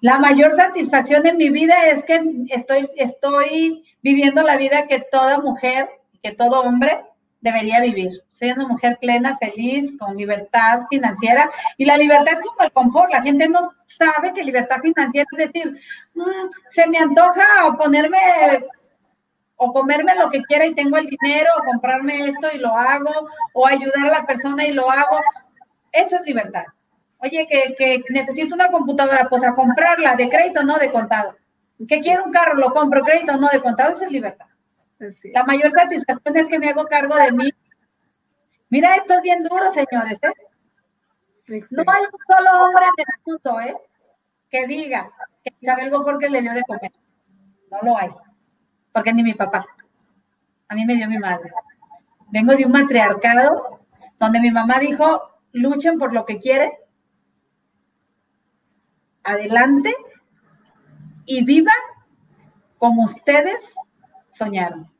[0.00, 5.40] La mayor satisfacción en mi vida es que estoy, estoy viviendo la vida que toda
[5.40, 5.90] mujer,
[6.22, 7.04] que todo hombre
[7.40, 8.10] debería vivir.
[8.30, 11.50] Soy una mujer plena, feliz, con libertad financiera.
[11.76, 13.10] Y la libertad es como el confort.
[13.10, 15.80] La gente no sabe que libertad financiera es decir,
[16.14, 17.44] mm, se me antoja
[17.78, 18.18] ponerme
[19.56, 23.28] o comerme lo que quiera y tengo el dinero, o comprarme esto y lo hago,
[23.52, 25.20] o ayudar a la persona y lo hago.
[25.92, 26.64] Eso es libertad.
[27.22, 31.36] Oye, que, que necesito una computadora, pues a comprarla, de crédito, no de contado.
[31.88, 34.46] Que quiero un carro, lo compro, crédito, no de contado, eso es libertad.
[35.32, 37.50] La mayor satisfacción es que me hago cargo de mí.
[38.68, 40.18] Mira, esto es bien duro, señores.
[40.22, 41.66] ¿eh?
[41.70, 43.76] No hay un solo hombre en el mundo ¿eh?
[44.50, 45.10] que diga
[45.42, 46.92] que Isabel porque le dio de comer.
[47.70, 48.10] No lo hay.
[48.92, 49.66] Porque ni mi papá.
[50.68, 51.50] A mí me dio mi madre.
[52.28, 53.80] Vengo de un matriarcado
[54.18, 56.70] donde mi mamá dijo, luchen por lo que quieren,
[59.24, 59.94] adelante
[61.26, 61.74] y vivan
[62.78, 63.58] como ustedes
[64.32, 64.90] soñaron.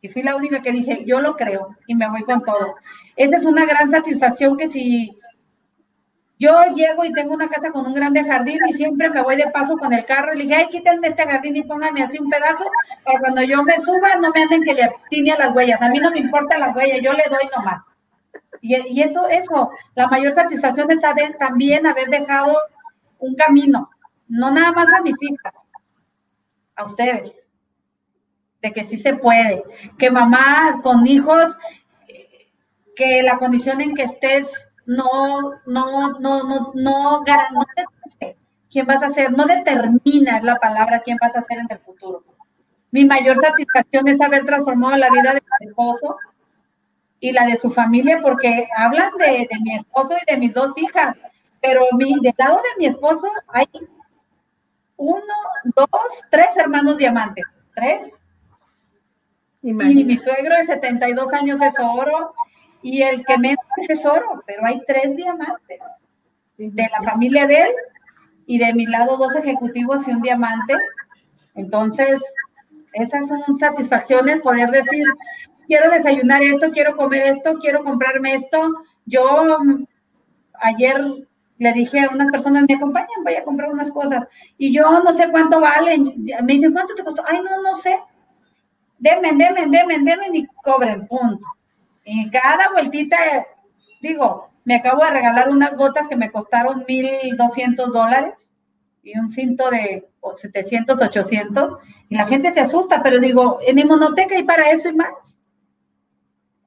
[0.00, 2.76] Y fui la única que dije, yo lo creo y me voy con todo.
[3.16, 5.18] Esa es una gran satisfacción que si
[6.38, 9.48] yo llego y tengo una casa con un grande jardín y siempre me voy de
[9.48, 12.30] paso con el carro y le dije, ay, quítenme este jardín y pónganme así un
[12.30, 12.64] pedazo
[13.04, 15.82] para cuando yo me suba no me anden que le atine a las huellas.
[15.82, 17.82] A mí no me importan las huellas, yo le doy nomás.
[18.62, 22.56] Y, y eso, eso, la mayor satisfacción es saber también haber dejado
[23.20, 23.90] un camino,
[24.28, 25.54] no nada más a mis hijas,
[26.76, 27.34] a ustedes
[28.62, 29.62] de que sí se puede,
[29.98, 31.56] que mamás con hijos,
[32.94, 34.46] que la condición en que estés
[34.86, 37.24] no, no, no, no, no, no
[38.70, 41.78] quién vas a ser, no determina es la palabra quién vas a ser en el
[41.78, 42.24] futuro.
[42.90, 46.16] Mi mayor satisfacción es haber transformado la vida de mi esposo
[47.20, 50.76] y la de su familia, porque hablan de, de mi esposo y de mis dos
[50.76, 51.16] hijas,
[51.60, 53.68] pero mi, del lado de mi esposo hay
[54.96, 55.34] uno,
[55.76, 55.88] dos,
[56.30, 57.44] tres hermanos diamantes,
[57.74, 58.12] tres,
[59.62, 62.34] y mi suegro de 72 años es oro
[62.82, 63.58] y el que menos
[63.88, 65.80] es oro, pero hay tres diamantes
[66.56, 67.74] de la familia de él
[68.46, 70.74] y de mi lado dos ejecutivos y un diamante.
[71.54, 72.22] Entonces,
[72.94, 75.04] esas son satisfacciones, poder decir,
[75.66, 78.74] quiero desayunar esto, quiero comer esto, quiero comprarme esto.
[79.04, 79.58] Yo
[80.54, 81.00] ayer
[81.60, 84.24] le dije a unas personas, me acompañan, voy a comprar unas cosas.
[84.56, 86.24] Y yo no sé cuánto valen.
[86.42, 87.22] Me dicen, ¿cuánto te costó?
[87.26, 87.98] Ay, no, no sé.
[88.98, 91.44] Demen, demen, demen, demen y cobren, punto.
[92.02, 93.18] Y cada vueltita,
[94.00, 98.50] digo, me acabo de regalar unas botas que me costaron 1.200 dólares
[99.02, 101.78] y un cinto de 700, 800.
[102.08, 105.38] Y la gente se asusta, pero digo, en Inmunoteca hay para eso y más.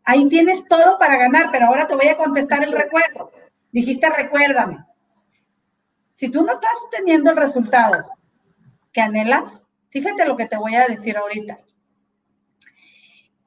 [0.04, 3.32] Ahí tienes todo para ganar, pero ahora te voy a contestar el recuerdo.
[3.74, 4.86] Dijiste, recuérdame.
[6.14, 8.06] Si tú no estás teniendo el resultado
[8.94, 11.58] que anhelas, fíjate lo que te voy a decir ahorita.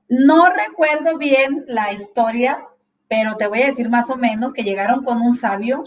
[0.09, 2.67] No recuerdo bien la historia,
[3.07, 5.85] pero te voy a decir más o menos que llegaron con un sabio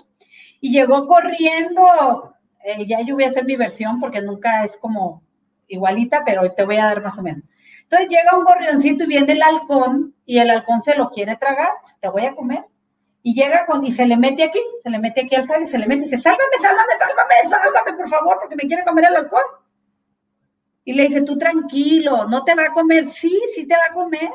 [0.61, 2.33] y llegó corriendo.
[2.63, 5.21] Eh, ya yo voy a hacer mi versión porque nunca es como
[5.67, 7.43] igualita, pero te voy a dar más o menos.
[7.83, 11.71] Entonces llega un gorrioncito y viene el halcón y el halcón se lo quiere tragar,
[11.99, 12.63] te voy a comer
[13.21, 15.77] y llega con, y se le mete aquí, se le mete aquí al sabio, se
[15.77, 19.15] le mete y dice, sálvame, sálvame, sálvame, sálvame, por favor, porque me quiere comer el
[19.17, 19.43] alcohol.
[20.85, 23.93] Y le dice, tú tranquilo, no te va a comer, sí, sí te va a
[23.93, 24.29] comer,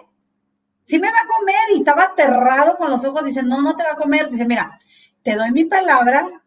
[0.84, 3.82] sí me va a comer, y estaba aterrado con los ojos, dice, no, no te
[3.82, 4.78] va a comer, dice, mira,
[5.22, 6.42] te doy mi palabra,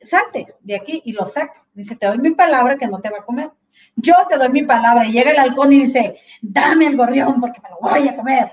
[0.00, 3.18] salte de aquí, y lo saca, dice, te doy mi palabra que no te va
[3.18, 3.50] a comer.
[3.96, 7.60] Yo te doy mi palabra, y llega el halcón y dice, dame el gorrión porque
[7.60, 8.52] me lo voy a comer.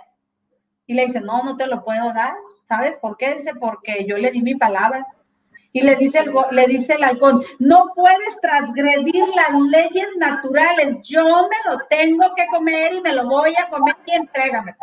[0.87, 2.33] Y le dice, no, no te lo puedo dar,
[2.71, 3.33] ¿Sabes por qué?
[3.33, 5.05] Dice, porque yo le di mi palabra.
[5.73, 11.49] Y le dice, el, le dice el halcón, no puedes transgredir las leyes naturales, yo
[11.49, 14.77] me lo tengo que comer y me lo voy a comer y entrégame.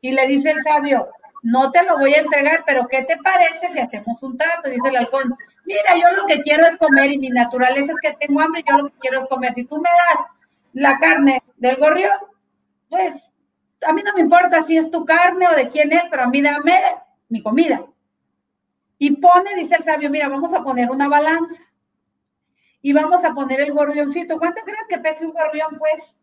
[0.00, 1.10] Y le dice el sabio,
[1.42, 4.70] no te lo voy a entregar, pero ¿qué te parece si hacemos un trato?
[4.70, 5.36] Dice el halcón,
[5.66, 8.74] mira, yo lo que quiero es comer y mi naturaleza es que tengo hambre yo
[8.78, 9.52] lo que quiero es comer.
[9.52, 10.26] Si tú me das
[10.72, 12.16] la carne del gorrión,
[12.88, 13.14] pues
[13.82, 16.28] a mí no me importa si es tu carne o de quién es, pero a
[16.28, 16.80] mí dame
[17.28, 17.84] mi comida.
[18.98, 21.62] Y pone, dice el sabio, mira, vamos a poner una balanza.
[22.80, 24.38] Y vamos a poner el gorrioncito.
[24.38, 26.14] ¿Cuánto crees que pese un gorrión, pues?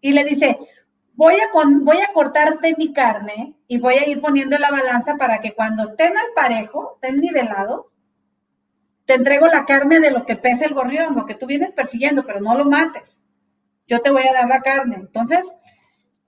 [0.00, 0.58] Y le dice,
[1.14, 5.54] voy a, voy a mi carne y voy a ir poniendo la balanza para que
[5.54, 7.98] cuando estén al parejo, estén nivelados,
[9.04, 12.24] te entrego la carne de lo que pesa el gorrión, lo que tú vienes persiguiendo,
[12.24, 13.22] pero no lo mates.
[13.86, 14.96] Yo te voy a dar la carne.
[14.96, 15.50] Entonces,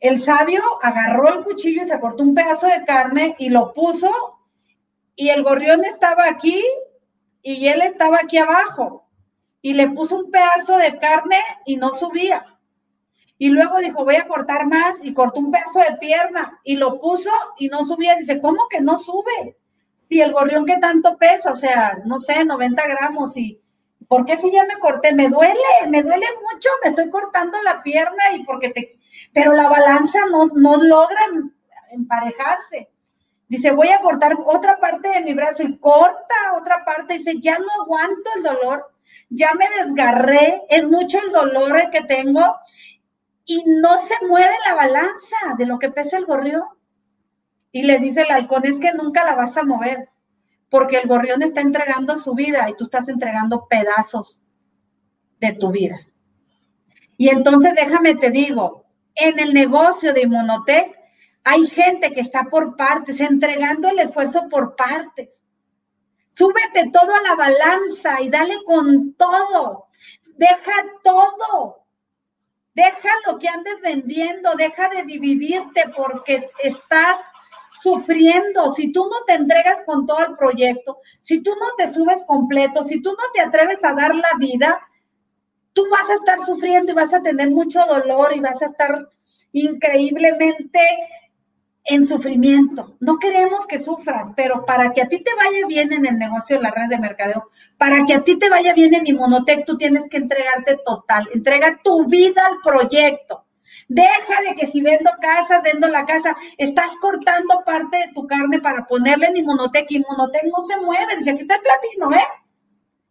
[0.01, 4.11] el sabio agarró el cuchillo y se cortó un pedazo de carne y lo puso
[5.15, 6.65] y el gorrión estaba aquí
[7.43, 9.07] y él estaba aquí abajo
[9.61, 12.47] y le puso un pedazo de carne y no subía.
[13.37, 16.99] Y luego dijo, voy a cortar más y cortó un pedazo de pierna y lo
[17.01, 18.17] puso y no subía.
[18.17, 19.57] Dice, ¿cómo que no sube?
[20.09, 23.61] Si el gorrión que tanto pesa, o sea, no sé, 90 gramos y
[24.11, 25.15] ¿por qué si ya me corté?
[25.15, 25.55] Me duele,
[25.89, 28.99] me duele mucho, me estoy cortando la pierna y porque te,
[29.33, 31.21] pero la balanza no, no logra
[31.93, 32.91] emparejarse.
[33.47, 37.19] Dice, voy a cortar otra parte de mi brazo y corta otra parte.
[37.19, 38.93] Dice, ya no aguanto el dolor,
[39.29, 42.57] ya me desgarré, es mucho el dolor que tengo
[43.45, 46.65] y no se mueve la balanza de lo que pesa el gorrión.
[47.71, 50.09] Y le dice el halcón, es que nunca la vas a mover
[50.71, 54.41] porque el gorrión está entregando su vida y tú estás entregando pedazos
[55.41, 56.07] de tu vida.
[57.17, 60.97] Y entonces déjame te digo, en el negocio de Inmunotech
[61.45, 65.31] hay gente que está por partes, entregando el esfuerzo por partes.
[66.35, 69.89] Súbete todo a la balanza y dale con todo.
[70.37, 71.85] Deja todo.
[72.73, 77.17] Deja lo que andes vendiendo, deja de dividirte porque estás
[77.83, 82.25] sufriendo, si tú no te entregas con todo el proyecto, si tú no te subes
[82.27, 84.81] completo, si tú no te atreves a dar la vida,
[85.73, 89.09] tú vas a estar sufriendo y vas a tener mucho dolor y vas a estar
[89.53, 90.81] increíblemente
[91.85, 92.97] en sufrimiento.
[93.01, 96.57] No queremos que sufras, pero para que a ti te vaya bien en el negocio
[96.57, 97.49] de la red de mercadeo,
[97.79, 101.29] para que a ti te vaya bien en Inmunotech, tú tienes que entregarte total.
[101.33, 103.45] Entrega tu vida al proyecto.
[103.91, 108.61] Deja de que si vendo casas, vendo la casa, estás cortando parte de tu carne
[108.61, 109.91] para ponerle en Inmunotec.
[109.91, 112.29] Inmunotec no se mueve, dice, aquí está el platino, ¿eh?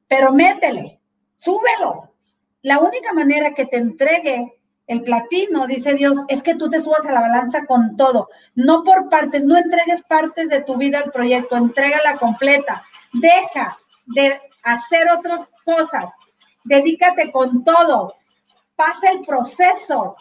[0.07, 1.01] Pero métele,
[1.35, 2.13] súbelo.
[2.61, 4.57] La única manera que te entregue
[4.87, 8.85] el platino, dice Dios, es que tú te subas a la balanza con todo, no
[8.85, 12.85] por partes, no entregues partes de tu vida al proyecto, entrégala completa.
[13.11, 16.05] Deja de hacer otras cosas,
[16.63, 18.15] dedícate con todo,
[18.77, 20.15] pasa el proceso,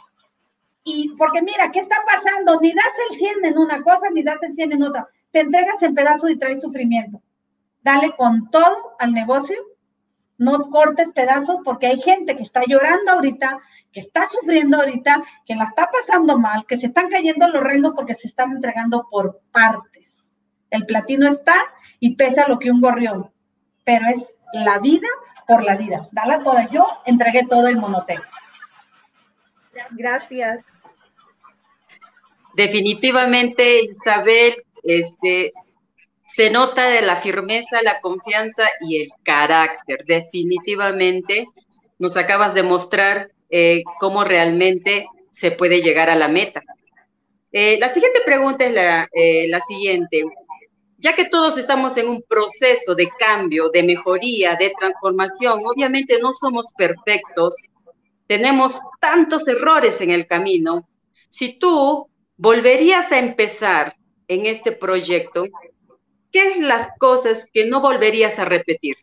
[0.89, 2.61] y porque mira, ¿qué está pasando?
[2.61, 5.07] Ni das el 100 en una cosa, ni das el 100 en otra.
[5.31, 7.21] Te entregas en pedazos y traes sufrimiento.
[7.83, 9.57] dale con todo al negocio,
[10.37, 13.61] no cortes pedazos porque hay gente que está llorando ahorita,
[13.93, 17.93] que está sufriendo ahorita, que la está pasando mal, que se están cayendo los reinos
[17.95, 20.17] porque se están entregando por partes.
[20.71, 21.57] El platino está
[22.01, 23.31] y pesa lo que un gorrión,
[23.85, 25.09] pero es la vida
[25.47, 26.03] por la vida.
[26.13, 26.69] Dala toda.
[26.69, 28.25] Yo entregué todo el monoteco.
[29.91, 30.65] Gracias.
[32.59, 35.53] Definitivamente, Isabel, este,
[36.27, 40.05] se nota de la firmeza, la confianza y el carácter.
[40.05, 41.47] Definitivamente
[42.01, 46.61] nos acabas de mostrar eh, cómo realmente se puede llegar a la meta.
[47.53, 50.25] Eh, la siguiente pregunta es la, eh, la siguiente.
[50.97, 56.35] Ya que todos estamos en un proceso de cambio, de mejoría, de transformación, obviamente no
[56.35, 57.55] somos perfectos,
[58.27, 60.89] tenemos tantos errores en el camino.
[61.29, 62.09] Si tú
[62.39, 63.97] volverías a empezar
[64.29, 65.45] en este proyecto,
[66.33, 68.97] ¿qué es las cosas que no volverías a repetir?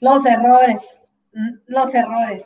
[0.00, 0.82] Los errores,
[1.66, 2.44] los errores.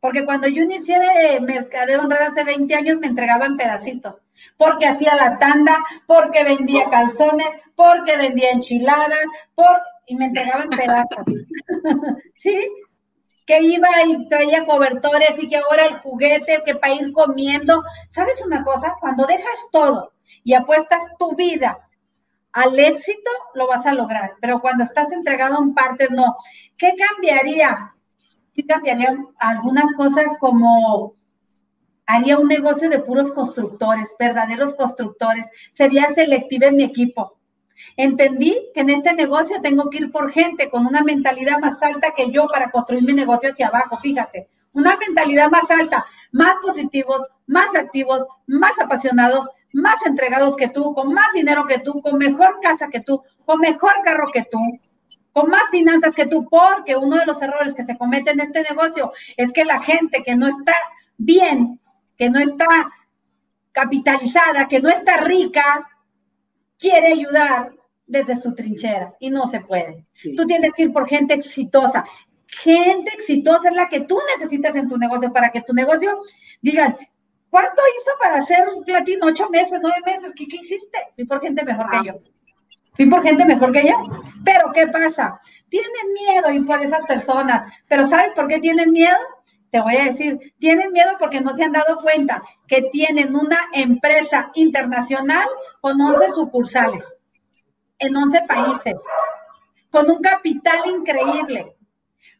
[0.00, 0.98] Porque cuando yo inicié
[1.40, 4.16] Mercadeo Red hace 20 años me entregaba en pedacitos.
[4.56, 9.24] Porque hacía la tanda, porque vendía calzones, porque vendía enchiladas,
[9.56, 9.80] por...
[10.06, 11.26] y me entregaba en pedazos.
[12.36, 12.68] ¿Sí?
[13.48, 17.82] Que iba y traía cobertores y que ahora el juguete, que para ir comiendo.
[18.10, 18.94] ¿Sabes una cosa?
[19.00, 20.12] Cuando dejas todo
[20.44, 21.78] y apuestas tu vida
[22.52, 24.34] al éxito, lo vas a lograr.
[24.42, 26.36] Pero cuando estás entregado en partes, no.
[26.76, 27.94] ¿Qué cambiaría?
[28.54, 31.14] Sí cambiaría algunas cosas como
[32.04, 35.46] haría un negocio de puros constructores, verdaderos constructores.
[35.72, 37.37] Sería selectiva en mi equipo
[37.96, 42.12] Entendí que en este negocio tengo que ir por gente con una mentalidad más alta
[42.16, 47.26] que yo para construir mi negocio hacia abajo, fíjate, una mentalidad más alta, más positivos,
[47.46, 52.58] más activos, más apasionados, más entregados que tú, con más dinero que tú, con mejor
[52.60, 54.58] casa que tú, con mejor carro que tú,
[55.32, 58.62] con más finanzas que tú, porque uno de los errores que se comete en este
[58.62, 60.74] negocio es que la gente que no está
[61.16, 61.80] bien,
[62.16, 62.66] que no está
[63.72, 65.88] capitalizada, que no está rica,
[66.78, 67.72] quiere ayudar
[68.06, 70.04] desde su trinchera y no se puede.
[70.36, 72.04] Tú tienes que ir por gente exitosa.
[72.46, 76.18] Gente exitosa es la que tú necesitas en tu negocio para que tu negocio
[76.62, 76.96] digan,
[77.50, 79.26] ¿cuánto hizo para hacer un platino?
[79.26, 80.32] ¿Ocho meses, nueve meses?
[80.34, 80.98] ¿Qué, hiciste?
[81.14, 82.02] Fui por gente mejor que ah.
[82.06, 82.12] yo.
[82.94, 83.96] Fui por gente mejor que ella.
[84.44, 85.38] Pero ¿qué pasa?
[85.68, 87.72] Tienen miedo y por esas personas.
[87.88, 89.18] Pero ¿sabes por qué tienen miedo?
[89.70, 93.58] Te voy a decir, tienen miedo porque no se han dado cuenta que tienen una
[93.72, 95.46] empresa internacional
[95.80, 97.04] con 11 sucursales
[97.98, 98.94] en 11 países,
[99.90, 101.76] con un capital increíble,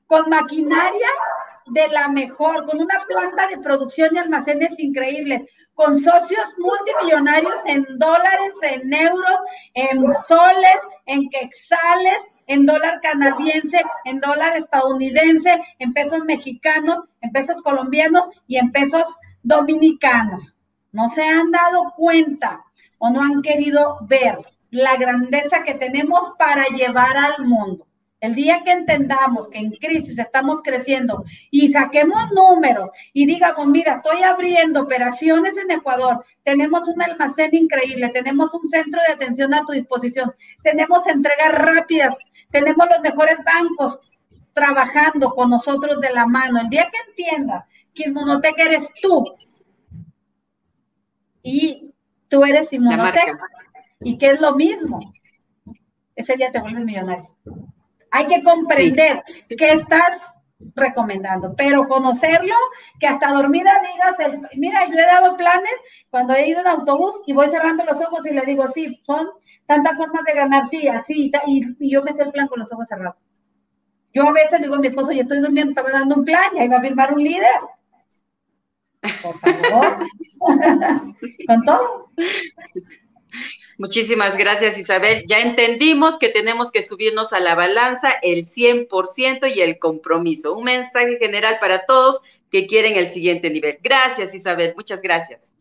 [0.07, 1.09] con maquinaria
[1.67, 5.43] de la mejor, con una planta de producción y almacenes increíbles,
[5.75, 9.39] con socios multimillonarios en dólares, en euros,
[9.75, 17.63] en soles, en quexales, en dólar canadiense, en dólar estadounidense, en pesos mexicanos, en pesos
[17.63, 20.59] colombianos y en pesos dominicanos.
[20.91, 22.65] No se han dado cuenta
[22.99, 24.39] o no han querido ver
[24.71, 27.88] la grandeza que tenemos para llevar al mundo.
[28.21, 33.97] El día que entendamos que en crisis estamos creciendo y saquemos números y digamos, mira,
[33.97, 39.63] estoy abriendo operaciones en Ecuador, tenemos un almacén increíble, tenemos un centro de atención a
[39.63, 42.19] tu disposición, tenemos entregas rápidas,
[42.51, 44.01] tenemos los mejores bancos
[44.53, 46.61] trabajando con nosotros de la mano.
[46.61, 49.25] El día que entiendas que Inmunotech eres tú
[51.45, 51.95] y
[52.29, 53.39] tú eres Inmunotech
[54.01, 54.99] y que es lo mismo,
[56.17, 57.37] ese día te vuelves millonario.
[58.11, 60.21] Hay que comprender qué estás
[60.75, 62.55] recomendando, pero conocerlo,
[62.99, 65.73] que hasta dormida digas, mira, yo he dado planes
[66.11, 69.29] cuando he ido en autobús y voy cerrando los ojos y le digo, sí, son
[69.67, 72.89] tantas formas de ganar, sí, así, y, yo me sé el plan con los ojos
[72.89, 73.17] cerrados.
[74.13, 76.59] Yo a veces digo a mi esposo, yo estoy durmiendo, estaba dando un plan, y
[76.59, 77.61] ahí va a firmar un líder.
[79.23, 79.99] Por favor.
[81.47, 82.11] con todo.
[83.79, 85.25] Muchísimas gracias, Isabel.
[85.29, 90.57] Ya entendimos que tenemos que subirnos a la balanza el 100% y el compromiso.
[90.57, 92.21] Un mensaje general para todos
[92.51, 93.79] que quieren el siguiente nivel.
[93.83, 94.75] Gracias, Isabel.
[94.77, 95.53] Muchas gracias.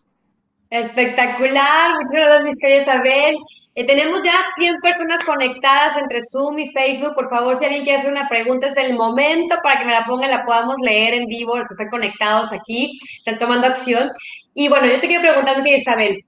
[0.70, 1.92] Espectacular.
[1.92, 3.36] Muchas gracias, Isabel.
[3.76, 7.14] Eh, tenemos ya 100 personas conectadas entre Zoom y Facebook.
[7.14, 10.04] Por favor, si alguien quiere hacer una pregunta, es el momento para que me la
[10.04, 14.10] pongan, la podamos leer en vivo, los que están conectados aquí, están tomando acción.
[14.56, 16.26] Y bueno, yo te quiero preguntar, Isabel,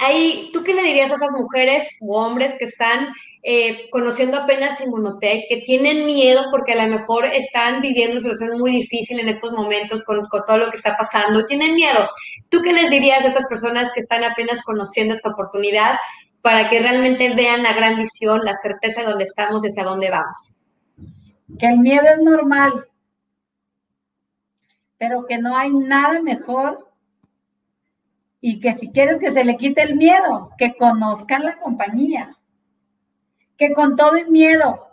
[0.00, 3.08] ahí, ¿tú qué le dirías a esas mujeres u hombres que están
[3.42, 8.58] eh, conociendo apenas Inmunotech, que tienen miedo porque a lo mejor están viviendo una situación
[8.58, 12.08] muy difícil en estos momentos con, todo lo que está pasando, tienen miedo?
[12.48, 15.96] ¿Tú qué les dirías a estas personas que están apenas conociendo esta oportunidad
[16.46, 20.10] para que realmente vean la gran visión, la certeza de dónde estamos y hacia dónde
[20.10, 20.68] vamos.
[21.58, 22.86] Que el miedo es normal,
[24.96, 26.85] pero que no hay nada mejor
[28.48, 32.38] y que si quieres que se le quite el miedo, que conozcan la compañía,
[33.56, 34.86] que con todo y miedo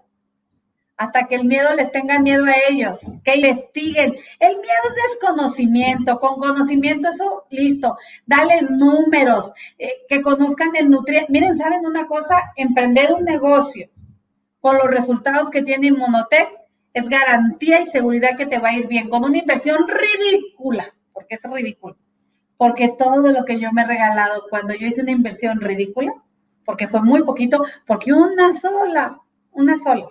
[0.97, 4.15] hasta que el miedo les tenga miedo a ellos, que investiguen.
[4.39, 7.95] El miedo es desconocimiento, con conocimiento eso, listo,
[8.25, 11.31] dale números, eh, que conozcan el nutriente.
[11.31, 12.41] Miren, ¿saben una cosa?
[12.55, 13.87] Emprender un negocio
[14.61, 16.49] con los resultados que tiene Inmunotech
[16.91, 21.35] es garantía y seguridad que te va a ir bien, con una inversión ridícula, porque
[21.35, 21.97] es ridículo.
[22.57, 26.13] Porque todo lo que yo me he regalado cuando yo hice una inversión ridícula,
[26.65, 29.19] porque fue muy poquito, porque una sola,
[29.51, 30.09] una sola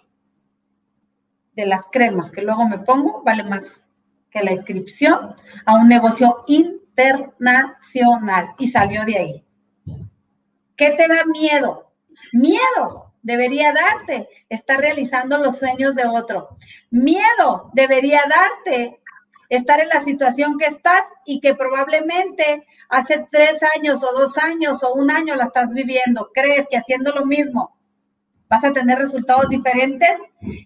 [1.54, 3.84] de las cremas que luego me pongo vale más
[4.30, 5.34] que la inscripción
[5.66, 9.44] a un negocio internacional y salió de ahí.
[10.76, 11.92] ¿Qué te da miedo?
[12.32, 16.56] Miedo debería darte estar realizando los sueños de otro.
[16.90, 19.01] Miedo debería darte
[19.56, 24.82] estar en la situación que estás y que probablemente hace tres años o dos años
[24.82, 26.30] o un año la estás viviendo.
[26.32, 27.76] Crees que haciendo lo mismo
[28.48, 30.10] vas a tener resultados diferentes.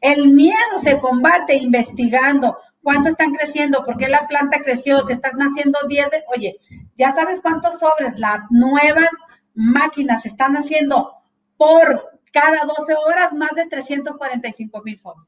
[0.01, 5.34] El miedo se combate investigando cuánto están creciendo, por qué la planta creció, si estás
[5.34, 6.57] naciendo 10, oye,
[6.97, 9.11] ya sabes cuántos sobres las nuevas
[9.55, 11.12] máquinas están haciendo
[11.57, 15.26] por cada 12 horas, más de 345 mil sobres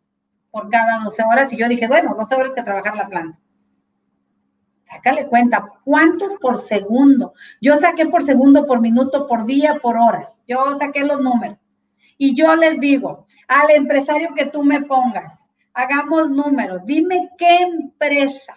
[0.51, 1.53] por cada 12 horas.
[1.53, 3.39] Y yo dije, bueno, 12 horas que trabajar la planta.
[4.91, 7.35] Sácale cuenta, ¿cuántos por segundo?
[7.61, 10.39] Yo saqué por segundo, por minuto, por día, por horas.
[10.47, 11.59] Yo saqué los números.
[12.17, 18.55] Y yo les digo, al empresario que tú me pongas, hagamos números, dime qué empresa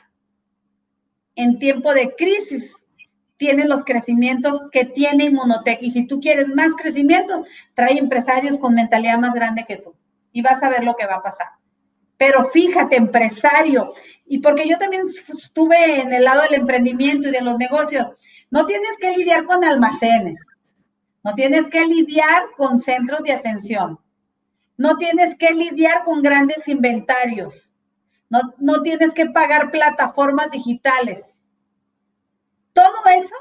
[1.35, 2.75] en tiempo de crisis
[3.37, 5.81] tiene los crecimientos que tiene Inmunotech.
[5.81, 9.95] Y si tú quieres más crecimiento, trae empresarios con mentalidad más grande que tú.
[10.31, 11.47] Y vas a ver lo que va a pasar.
[12.21, 13.93] Pero fíjate, empresario,
[14.27, 18.09] y porque yo también estuve en el lado del emprendimiento y de los negocios,
[18.51, 20.37] no tienes que lidiar con almacenes,
[21.23, 23.99] no tienes que lidiar con centros de atención.
[24.77, 27.71] No tienes que lidiar con grandes inventarios.
[28.29, 31.39] No, no tienes que pagar plataformas digitales.
[32.71, 33.35] Todo eso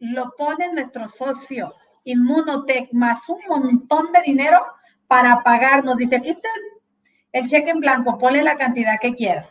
[0.00, 1.72] lo pone nuestro socio
[2.02, 4.58] Inmunotech más un montón de dinero
[5.06, 5.96] para pagarnos.
[5.96, 6.65] Dice, aquí está el
[7.44, 9.48] cheque en blanco, ponle la cantidad que quieras.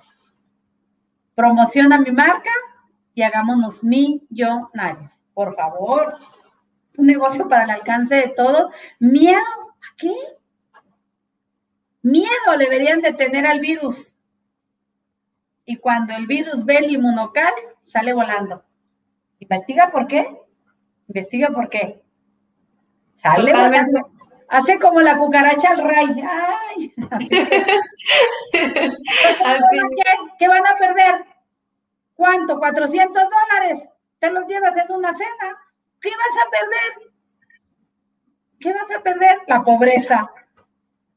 [1.36, 2.52] Promociona mi marca
[3.14, 5.22] y hagámonos millonarios.
[5.34, 6.18] Por favor
[6.98, 8.72] un negocio para el alcance de todos.
[9.00, 9.40] ¿Miedo?
[9.40, 10.14] ¿A qué?
[12.02, 13.96] Miedo le deberían de tener al virus.
[15.66, 18.64] Y cuando el virus ve el inmunocal, sale volando.
[19.40, 20.28] ¿Investiga por qué?
[21.08, 22.04] Investiga por qué.
[23.16, 24.12] Sale volando.
[24.50, 26.24] Hace como la cucaracha al rey.
[26.28, 26.94] ¡Ay!
[30.40, 31.26] ¿Qué van a perder?
[32.16, 32.60] ¿Cuánto?
[32.60, 33.84] ¿400 dólares?
[34.20, 35.58] Te los llevas en una cena.
[36.02, 36.94] ¿Qué vas a perder?
[38.60, 39.38] ¿Qué vas a perder?
[39.48, 40.30] La pobreza.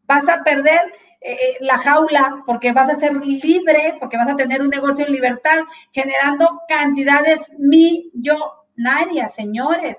[0.07, 4.37] Vas a perder eh, eh, la jaula porque vas a ser libre, porque vas a
[4.37, 5.61] tener un negocio en libertad,
[5.93, 9.97] generando cantidades millonarias, señores.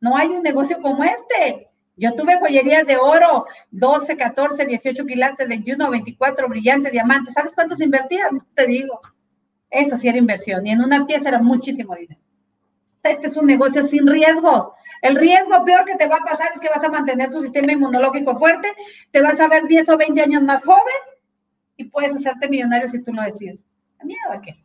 [0.00, 1.70] No hay un negocio como este.
[1.96, 7.34] Yo tuve joyerías de oro, 12, 14, 18 quilates, 21, 24 brillantes, diamantes.
[7.34, 8.30] ¿Sabes cuántos invertías?
[8.54, 9.00] te digo.
[9.70, 10.66] Eso sí era inversión.
[10.66, 12.20] Y en una pieza era muchísimo dinero
[13.10, 14.74] este es un negocio sin riesgo.
[15.02, 17.72] El riesgo peor que te va a pasar es que vas a mantener tu sistema
[17.72, 18.68] inmunológico fuerte,
[19.10, 20.82] te vas a ver 10 o 20 años más joven
[21.76, 23.60] y puedes hacerte millonario si tú lo decides.
[24.00, 24.64] ¿A miedo a qué?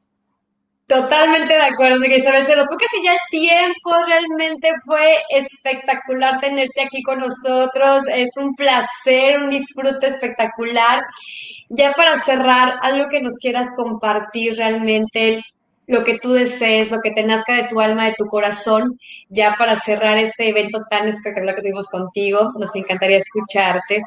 [0.91, 6.81] Totalmente de acuerdo, Miguel Isabel Celos, porque si ya el tiempo realmente fue espectacular tenerte
[6.81, 11.01] aquí con nosotros, es un placer, un disfrute espectacular.
[11.69, 15.41] Ya para cerrar, algo que nos quieras compartir realmente,
[15.87, 18.91] lo que tú desees, lo que te nazca de tu alma, de tu corazón,
[19.29, 22.51] ya para cerrar este evento tan espectacular que tuvimos contigo.
[22.59, 24.03] Nos encantaría escucharte.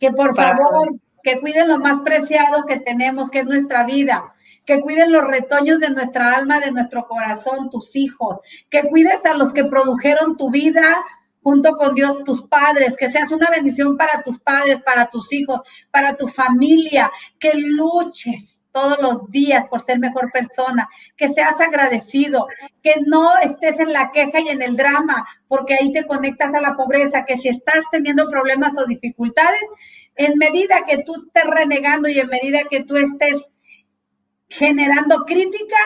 [0.00, 0.88] Que por favor,
[1.28, 4.32] que cuiden lo más preciado que tenemos, que es nuestra vida.
[4.64, 8.38] Que cuiden los retoños de nuestra alma, de nuestro corazón, tus hijos.
[8.70, 11.04] Que cuides a los que produjeron tu vida
[11.42, 15.60] junto con Dios, tus padres, que seas una bendición para tus padres, para tus hijos,
[15.90, 22.46] para tu familia, que luches todos los días por ser mejor persona, que seas agradecido,
[22.82, 26.60] que no estés en la queja y en el drama, porque ahí te conectas a
[26.60, 29.60] la pobreza, que si estás teniendo problemas o dificultades,
[30.18, 33.36] en medida que tú estés renegando y en medida que tú estés
[34.48, 35.76] generando crítica,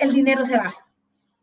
[0.00, 0.74] el dinero se va.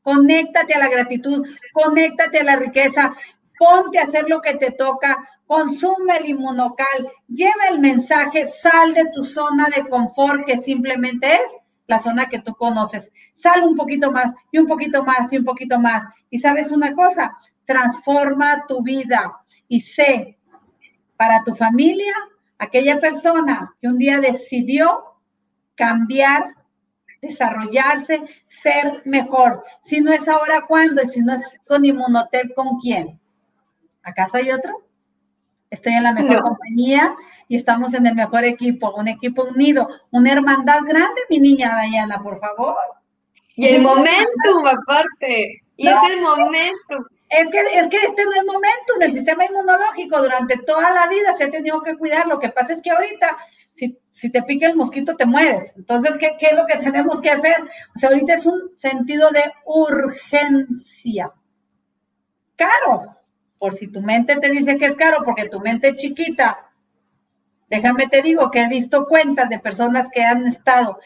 [0.02, 3.16] Conéctate a la gratitud, conéctate a la riqueza,
[3.58, 9.06] ponte a hacer lo que te toca, consume el inmunocal, lleva el mensaje, sal de
[9.16, 11.56] tu zona de confort que simplemente es
[11.88, 13.10] la zona que tú conoces.
[13.36, 16.04] Sal un poquito más y un poquito más y un poquito más.
[16.30, 19.34] Y sabes una cosa, transforma tu vida
[19.70, 20.39] y sé
[21.20, 22.14] para tu familia
[22.60, 25.04] aquella persona que un día decidió
[25.76, 26.56] cambiar,
[27.22, 29.66] desarrollarse, ser mejor.
[29.84, 31.02] Si no es ahora, ¿cuándo?
[31.04, 33.20] Y si no es con Inmunotep, ¿con quién?
[34.02, 34.72] ¿Acaso hay otro?
[35.70, 37.14] Estoy en la mejor compañía
[37.50, 42.24] y estamos en el mejor equipo, un equipo unido, una hermandad grande, mi niña Dayana,
[42.24, 42.78] por favor.
[43.58, 45.64] Y el momentum, aparte.
[45.76, 47.04] Y es el momentum.
[47.30, 50.22] Es que, es que este no es momento en el sistema inmunológico.
[50.22, 52.28] Durante toda la vida se ha tenido que cuidar.
[52.28, 53.38] Lo que pasa es que ahorita,
[53.72, 55.74] si, si te pica el mosquito, te mueres.
[55.78, 57.56] Entonces, ¿qué, ¿qué, es lo que tenemos que hacer?
[57.96, 61.32] O sea, ahorita es un sentido de urgencia.
[62.56, 63.16] Caro,
[63.60, 66.72] por si tu mente te dice que es caro porque tu mente es chiquita,
[67.70, 71.00] déjame te digo que he visto cuentas de personas que han estado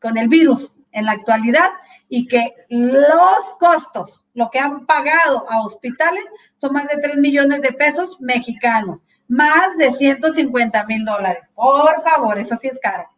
[0.00, 1.70] con el virus en la actualidad
[2.10, 6.24] y que los costos, lo que han pagado a hospitales,
[6.58, 8.98] son más de 3 millones de pesos mexicanos,
[9.28, 11.48] más de 150 mil dólares.
[11.54, 13.08] Por favor, eso sí es caro.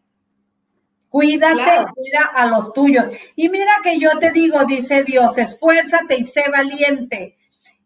[1.08, 3.06] Cuídate, cuida a los tuyos.
[3.34, 7.36] Y mira que yo te digo, dice Dios, esfuérzate y sé valiente.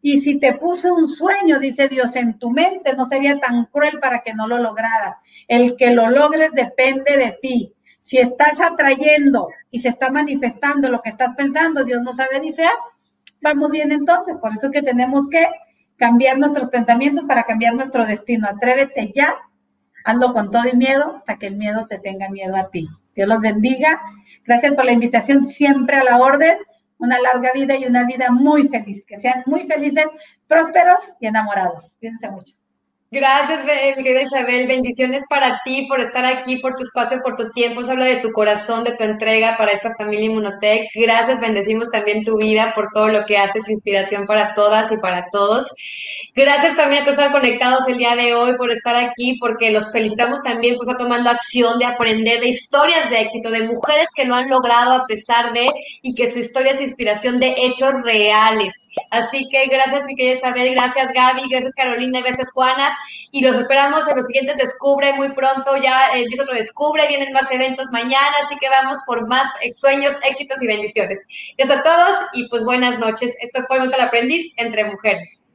[0.03, 3.99] Y si te puso un sueño, dice Dios, en tu mente, no sería tan cruel
[4.01, 5.17] para que no lo lograras.
[5.47, 7.76] El que lo logres depende de ti.
[8.07, 12.65] Si estás atrayendo y se está manifestando lo que estás pensando, Dios no sabe, dice,
[12.65, 12.79] ah,
[13.43, 14.37] vamos bien entonces.
[14.37, 15.45] Por eso que tenemos que
[15.97, 18.47] cambiar nuestros pensamientos para cambiar nuestro destino.
[18.47, 19.35] Atrévete ya,
[20.05, 22.87] hazlo con todo y miedo, hasta que el miedo te tenga miedo a ti.
[23.17, 24.01] Dios los bendiga.
[24.45, 26.59] Gracias por la invitación, siempre a la orden
[26.99, 29.05] una larga vida y una vida muy feliz.
[29.05, 30.07] Que sean muy felices,
[30.47, 31.93] prósperos y enamorados.
[31.99, 32.55] Cuídense mucho.
[33.09, 33.65] Gracias,
[33.97, 34.67] mi querida Isabel.
[34.67, 37.81] Bendiciones para ti por estar aquí, por tu espacio, por tu tiempo.
[37.85, 40.89] Se habla de tu corazón, de tu entrega para esta familia Inmunotech.
[40.93, 45.27] Gracias, bendecimos también tu vida por todo lo que haces, inspiración para todas y para
[45.31, 45.73] todos.
[46.35, 49.93] Gracias también a todos están conectados el día de hoy por estar aquí, porque los
[49.93, 54.25] felicitamos también por estar tomando acción de aprender de historias de éxito, de mujeres que
[54.25, 55.69] lo han logrado a pesar de
[56.03, 58.75] y que su historia es inspiración de hechos reales.
[59.11, 62.96] Así que gracias, mi querida Isabel, gracias Gaby, gracias Carolina, gracias Juana
[63.31, 67.51] y los esperamos en los siguientes Descubre muy pronto, ya empieza otro Descubre, vienen más
[67.51, 71.19] eventos mañana, así que vamos por más sueños, éxitos y bendiciones.
[71.57, 73.33] Gracias a todos y pues buenas noches.
[73.41, 75.46] Esto fue el Aprendiz entre Mujeres.